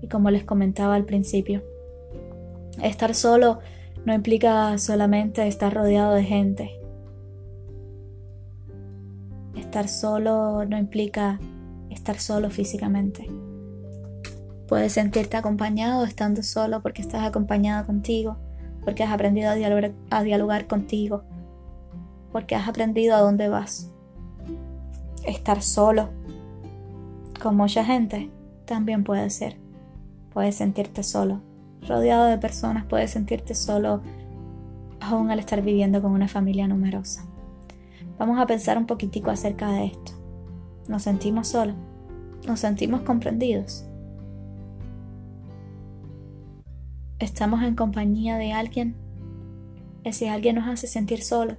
y 0.00 0.08
como 0.08 0.30
les 0.30 0.44
comentaba 0.44 0.94
al 0.94 1.04
principio, 1.04 1.62
estar 2.82 3.14
solo 3.14 3.60
no 4.04 4.14
implica 4.14 4.76
solamente 4.78 5.46
estar 5.46 5.74
rodeado 5.74 6.14
de 6.14 6.24
gente. 6.24 6.70
Estar 9.56 9.88
solo 9.88 10.64
no 10.64 10.78
implica 10.78 11.38
estar 11.90 12.18
solo 12.18 12.50
físicamente. 12.50 13.28
Puedes 14.68 14.92
sentirte 14.92 15.36
acompañado 15.36 16.04
estando 16.04 16.42
solo 16.42 16.82
porque 16.82 17.02
estás 17.02 17.26
acompañado 17.26 17.86
contigo, 17.86 18.36
porque 18.84 19.02
has 19.02 19.12
aprendido 19.12 19.50
a 19.50 20.22
dialogar, 20.22 20.66
contigo, 20.66 21.24
porque 22.32 22.54
has 22.54 22.68
aprendido 22.68 23.16
a 23.16 23.20
dónde 23.20 23.48
vas. 23.48 23.90
Estar 25.26 25.62
solo 25.62 26.10
con 27.42 27.56
mucha 27.56 27.84
gente 27.84 28.30
también 28.64 29.04
puede 29.04 29.30
ser. 29.30 29.56
Puedes 30.32 30.54
sentirte 30.54 31.02
solo. 31.02 31.47
Rodeado 31.86 32.26
de 32.26 32.38
personas 32.38 32.84
puedes 32.84 33.10
sentirte 33.10 33.54
solo 33.54 34.02
aún 35.00 35.30
al 35.30 35.38
estar 35.38 35.62
viviendo 35.62 36.02
con 36.02 36.12
una 36.12 36.28
familia 36.28 36.66
numerosa. 36.68 37.24
Vamos 38.18 38.38
a 38.38 38.46
pensar 38.46 38.78
un 38.78 38.86
poquitico 38.86 39.30
acerca 39.30 39.70
de 39.70 39.86
esto. 39.86 40.12
¿Nos 40.88 41.02
sentimos 41.02 41.48
solos? 41.48 41.76
¿Nos 42.46 42.60
sentimos 42.60 43.02
comprendidos? 43.02 43.84
¿Estamos 47.18 47.62
en 47.62 47.74
compañía 47.74 48.36
de 48.36 48.52
alguien? 48.52 48.96
Ese 50.04 50.30
alguien 50.30 50.56
nos 50.56 50.68
hace 50.68 50.86
sentir 50.86 51.22
solos. 51.22 51.56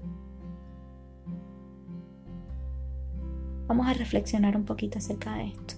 Vamos 3.67 3.88
a 3.88 3.93
reflexionar 3.93 4.57
un 4.57 4.65
poquito 4.65 4.97
acerca 4.97 5.36
de 5.36 5.47
esto. 5.49 5.76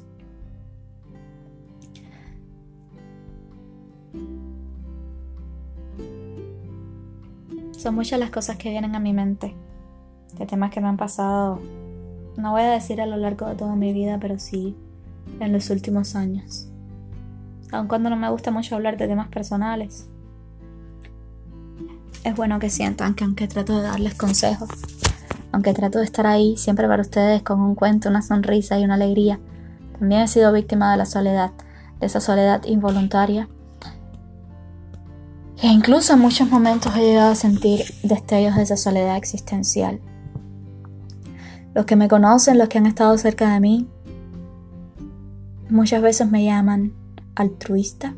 Son 7.82 7.96
muchas 7.96 8.20
las 8.20 8.30
cosas 8.30 8.58
que 8.58 8.70
vienen 8.70 8.96
a 8.96 9.00
mi 9.00 9.12
mente, 9.12 9.56
de 10.38 10.46
temas 10.46 10.70
que 10.70 10.82
me 10.82 10.88
han 10.88 10.98
pasado 10.98 11.60
no 12.38 12.52
voy 12.52 12.62
a 12.62 12.72
decir 12.72 13.02
a 13.02 13.06
lo 13.06 13.18
largo 13.18 13.48
de 13.48 13.56
toda 13.56 13.76
mi 13.76 13.92
vida, 13.92 14.18
pero 14.20 14.40
sí 14.40 14.76
en 15.40 15.52
los 15.52 15.70
últimos 15.70 16.16
años. 16.16 16.68
Aun 17.72 17.88
cuando 17.88 18.10
no 18.10 18.16
me 18.16 18.30
gusta 18.30 18.52
mucho 18.52 18.76
hablar 18.76 18.98
de 18.98 19.08
temas 19.08 19.28
personales, 19.30 20.08
es 22.24 22.36
bueno 22.36 22.60
que 22.60 22.70
sientan 22.70 23.16
que 23.16 23.24
aunque 23.24 23.48
trato 23.48 23.78
de 23.78 23.84
darles 23.84 24.16
consejos, 24.16 24.70
aunque 25.52 25.74
trato 25.74 26.00
de 26.00 26.06
estar 26.06 26.28
ahí 26.28 26.56
siempre 26.58 26.88
para 26.88 27.02
ustedes 27.02 27.44
con 27.44 27.60
un 27.60 27.76
cuento, 27.76 28.10
una 28.10 28.22
sonrisa 28.22 28.80
y 28.80 28.84
una 28.84 28.94
alegría, 28.96 29.40
también 30.00 30.22
he 30.22 30.28
sido 30.28 30.54
víctima 30.54 30.92
de 30.92 30.98
la 30.98 31.06
soledad, 31.06 31.52
de 32.00 32.06
esa 32.06 32.22
soledad 32.22 32.64
involuntaria. 32.66 33.50
E 35.62 35.68
incluso 35.68 36.14
en 36.14 36.20
muchos 36.20 36.50
momentos 36.50 36.96
he 36.96 37.02
llegado 37.02 37.32
a 37.32 37.36
sentir 37.36 37.86
destellos 38.02 38.56
de 38.56 38.64
esa 38.64 38.78
soledad 38.78 39.16
existencial. 39.16 40.02
Los 41.76 41.86
que 41.86 41.96
me 41.96 42.08
conocen, 42.08 42.58
los 42.58 42.68
que 42.68 42.80
han 42.80 42.88
estado 42.88 43.16
cerca 43.20 43.54
de 43.54 43.60
mí, 43.60 43.88
muchas 45.70 46.02
veces 46.02 46.32
me 46.32 46.44
llaman 46.44 46.94
altruista 47.36 48.16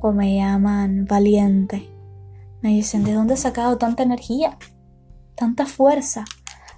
o 0.00 0.12
me 0.12 0.36
llaman 0.36 1.04
valiente. 1.04 1.86
Me 2.62 2.70
dicen, 2.70 3.04
¿de 3.04 3.12
dónde 3.12 3.34
has 3.34 3.40
sacado 3.40 3.76
tanta 3.76 4.02
energía, 4.02 4.56
tanta 5.34 5.66
fuerza 5.66 6.24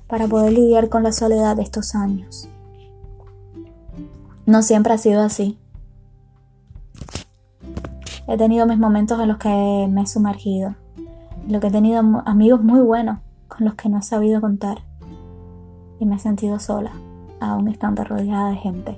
para 0.09 0.27
poder 0.27 0.53
lidiar 0.53 0.89
con 0.89 1.05
la 1.05 1.13
soledad 1.13 1.55
de 1.55 1.63
estos 1.63 1.95
años? 1.95 2.49
No 4.47 4.63
siempre 4.63 4.95
ha 4.95 4.99
sido 4.99 5.23
así. 5.23 5.60
He 8.31 8.37
tenido 8.37 8.65
mis 8.65 8.79
momentos 8.79 9.19
en 9.19 9.27
los 9.27 9.39
que 9.39 9.89
me 9.91 10.03
he 10.03 10.07
sumergido, 10.07 10.77
en 11.45 11.53
los 11.53 11.61
que 11.61 11.67
he 11.67 11.71
tenido 11.73 12.01
amigos 12.27 12.63
muy 12.63 12.81
buenos 12.81 13.19
con 13.49 13.65
los 13.65 13.75
que 13.75 13.89
no 13.89 13.99
he 13.99 14.03
sabido 14.03 14.41
contar 14.41 14.85
y 15.99 16.07
me 16.07 16.15
he 16.15 16.19
sentido 16.21 16.61
sola, 16.61 16.93
aún 17.41 17.67
estando 17.67 18.05
rodeada 18.05 18.51
de 18.51 18.57
gente. 18.57 18.97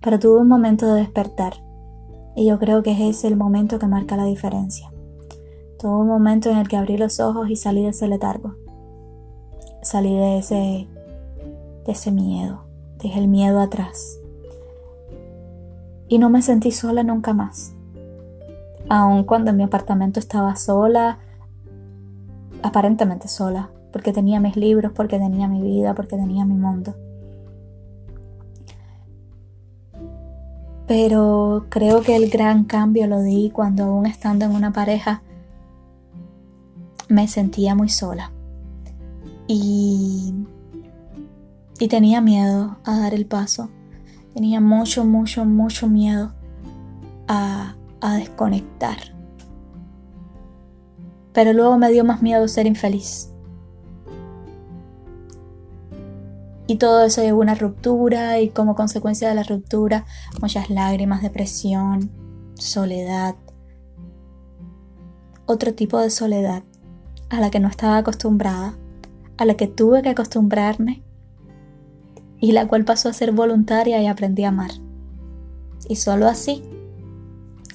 Pero 0.00 0.18
tuve 0.18 0.40
un 0.40 0.48
momento 0.48 0.92
de 0.92 1.02
despertar 1.02 1.52
y 2.34 2.44
yo 2.44 2.58
creo 2.58 2.82
que 2.82 3.08
es 3.08 3.22
el 3.22 3.36
momento 3.36 3.78
que 3.78 3.86
marca 3.86 4.16
la 4.16 4.24
diferencia. 4.24 4.90
Tuve 5.78 5.92
un 5.92 6.08
momento 6.08 6.50
en 6.50 6.58
el 6.58 6.66
que 6.66 6.76
abrí 6.76 6.96
los 6.98 7.20
ojos 7.20 7.48
y 7.50 7.54
salí 7.54 7.84
de 7.84 7.90
ese 7.90 8.08
letargo. 8.08 8.56
Salí 9.80 10.12
de 10.12 10.38
ese, 10.38 10.88
de 11.86 11.92
ese 11.92 12.10
miedo, 12.10 12.64
dejé 12.98 13.20
el 13.20 13.28
miedo 13.28 13.60
atrás. 13.60 14.19
Y 16.10 16.18
no 16.18 16.28
me 16.28 16.42
sentí 16.42 16.72
sola 16.72 17.04
nunca 17.04 17.32
más. 17.32 17.72
Aun 18.88 19.22
cuando 19.22 19.52
en 19.52 19.56
mi 19.56 19.62
apartamento 19.62 20.18
estaba 20.18 20.56
sola, 20.56 21.18
aparentemente 22.64 23.28
sola, 23.28 23.70
porque 23.92 24.12
tenía 24.12 24.40
mis 24.40 24.56
libros, 24.56 24.90
porque 24.92 25.20
tenía 25.20 25.46
mi 25.46 25.62
vida, 25.62 25.94
porque 25.94 26.16
tenía 26.16 26.44
mi 26.44 26.54
mundo. 26.54 26.96
Pero 30.88 31.66
creo 31.68 32.02
que 32.02 32.16
el 32.16 32.28
gran 32.28 32.64
cambio 32.64 33.06
lo 33.06 33.20
di 33.20 33.50
cuando 33.50 33.84
aún 33.84 34.06
estando 34.06 34.44
en 34.44 34.50
una 34.50 34.72
pareja 34.72 35.22
me 37.08 37.28
sentía 37.28 37.76
muy 37.76 37.88
sola. 37.88 38.32
Y, 39.46 40.34
y 41.78 41.86
tenía 41.86 42.20
miedo 42.20 42.78
a 42.84 42.98
dar 42.98 43.14
el 43.14 43.26
paso. 43.26 43.70
Tenía 44.34 44.60
mucho, 44.60 45.04
mucho, 45.04 45.44
mucho 45.44 45.88
miedo 45.88 46.32
a, 47.28 47.76
a 48.00 48.14
desconectar. 48.16 48.98
Pero 51.32 51.52
luego 51.52 51.78
me 51.78 51.90
dio 51.90 52.04
más 52.04 52.22
miedo 52.22 52.46
ser 52.48 52.66
infeliz. 52.66 53.30
Y 56.66 56.76
todo 56.76 57.02
eso 57.02 57.22
llevó 57.22 57.40
una 57.40 57.56
ruptura 57.56 58.38
y 58.38 58.50
como 58.50 58.76
consecuencia 58.76 59.28
de 59.28 59.34
la 59.34 59.42
ruptura 59.42 60.04
muchas 60.40 60.70
lágrimas, 60.70 61.20
depresión, 61.20 62.12
soledad. 62.54 63.34
Otro 65.46 65.74
tipo 65.74 65.98
de 65.98 66.10
soledad 66.10 66.62
a 67.28 67.40
la 67.40 67.50
que 67.50 67.58
no 67.58 67.66
estaba 67.66 67.96
acostumbrada, 67.96 68.74
a 69.36 69.44
la 69.44 69.54
que 69.54 69.66
tuve 69.66 70.02
que 70.02 70.10
acostumbrarme 70.10 71.02
y 72.40 72.52
la 72.52 72.66
cual 72.66 72.84
pasó 72.84 73.08
a 73.08 73.12
ser 73.12 73.32
voluntaria 73.32 74.02
y 74.02 74.06
aprendí 74.06 74.44
a 74.44 74.48
amar. 74.48 74.70
Y 75.88 75.96
solo 75.96 76.26
así, 76.26 76.64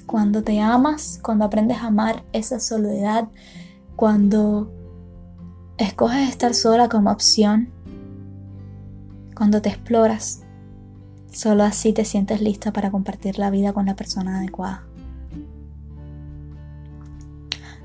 cuando 0.06 0.44
te 0.44 0.60
amas, 0.60 1.20
cuando 1.22 1.46
aprendes 1.46 1.78
a 1.78 1.88
amar 1.88 2.24
esa 2.34 2.60
soledad, 2.60 3.30
cuando 3.96 4.72
escoges 5.78 6.30
estar 6.30 6.54
sola 6.54 6.90
como 6.90 7.12
opción, 7.12 7.70
cuando 9.36 9.62
te 9.62 9.70
exploras, 9.70 10.44
solo 11.32 11.64
así 11.64 11.94
te 11.94 12.06
sientes 12.06 12.42
lista 12.42 12.72
para 12.72 12.92
compartir 12.92 13.38
la 13.38 13.50
vida 13.50 13.74
con 13.74 13.86
la 13.86 13.96
persona 13.96 14.40
adecuada. 14.40 14.84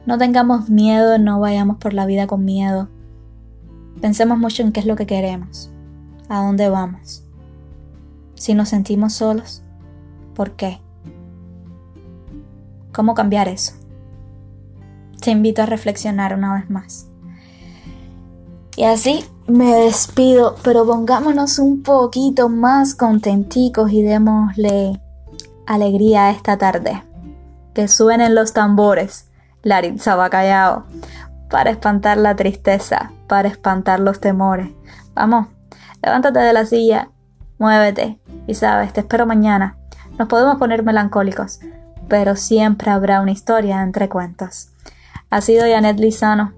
No 0.06 0.16
tengamos 0.16 0.70
miedo, 0.70 1.18
no 1.18 1.40
vayamos 1.40 1.76
por 1.76 1.92
la 1.92 2.06
vida 2.06 2.26
con 2.26 2.44
miedo. 2.44 2.88
Pensemos 4.00 4.38
mucho 4.38 4.62
en 4.62 4.72
qué 4.72 4.80
es 4.80 4.86
lo 4.86 4.96
que 4.96 5.06
queremos, 5.06 5.70
a 6.30 6.38
dónde 6.38 6.70
vamos. 6.70 7.24
Si 8.34 8.54
nos 8.54 8.70
sentimos 8.70 9.12
solos, 9.12 9.62
¿por 10.34 10.52
qué? 10.52 10.80
¿Cómo 12.94 13.14
cambiar 13.14 13.48
eso? 13.48 13.74
Te 15.20 15.32
invito 15.32 15.60
a 15.60 15.66
reflexionar 15.66 16.34
una 16.34 16.54
vez 16.54 16.70
más. 16.70 17.08
Y 18.76 18.84
así 18.84 19.24
me 19.46 19.74
despido, 19.74 20.54
pero 20.62 20.86
pongámonos 20.86 21.58
un 21.58 21.82
poquito 21.82 22.48
más 22.48 22.94
contenticos 22.94 23.92
y 23.92 24.02
démosle 24.02 25.00
alegría 25.66 26.30
esta 26.30 26.56
tarde. 26.56 27.02
Que 27.74 27.88
suenen 27.88 28.34
los 28.34 28.52
tambores, 28.52 29.26
Laritza 29.62 30.14
va 30.14 30.30
callado, 30.30 30.84
para 31.50 31.70
espantar 31.70 32.16
la 32.16 32.36
tristeza, 32.36 33.12
para 33.26 33.48
espantar 33.48 34.00
los 34.00 34.20
temores. 34.20 34.70
Vamos, 35.14 35.48
levántate 36.02 36.38
de 36.38 36.52
la 36.52 36.64
silla, 36.66 37.10
muévete 37.58 38.18
y 38.46 38.54
sabes, 38.54 38.92
te 38.92 39.00
espero 39.00 39.26
mañana. 39.26 39.76
Nos 40.18 40.28
podemos 40.28 40.56
poner 40.56 40.82
melancólicos, 40.82 41.60
pero 42.08 42.36
siempre 42.36 42.90
habrá 42.90 43.20
una 43.20 43.30
historia 43.30 43.82
entre 43.82 44.08
cuentos. 44.08 44.70
Ha 45.30 45.40
sido 45.40 45.64
Janet 45.66 45.98
Lizano 45.98 46.52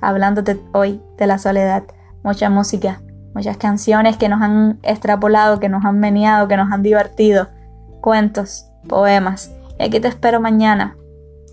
hablándote 0.00 0.60
hoy 0.72 1.00
de 1.16 1.26
la 1.26 1.38
soledad. 1.38 1.84
Mucha 2.22 2.50
música, 2.50 3.00
muchas 3.34 3.56
canciones 3.56 4.16
que 4.16 4.28
nos 4.28 4.40
han 4.40 4.78
extrapolado, 4.82 5.60
que 5.60 5.68
nos 5.68 5.84
han 5.84 5.98
meneado, 6.00 6.48
que 6.48 6.56
nos 6.56 6.72
han 6.72 6.82
divertido. 6.82 7.48
Cuentos, 8.00 8.66
poemas. 8.88 9.50
Y 9.78 9.84
aquí 9.84 10.00
te 10.00 10.08
espero 10.08 10.40
mañana 10.40 10.96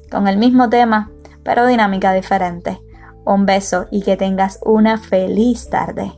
con 0.10 0.28
el 0.28 0.38
mismo 0.38 0.70
tema, 0.70 1.10
pero 1.44 1.66
dinámica 1.66 2.14
diferente. 2.14 2.80
Un 3.26 3.46
beso 3.46 3.88
y 3.92 4.02
que 4.02 4.18
tengas 4.18 4.60
una 4.64 4.98
feliz 4.98 5.70
tarde. 5.70 6.14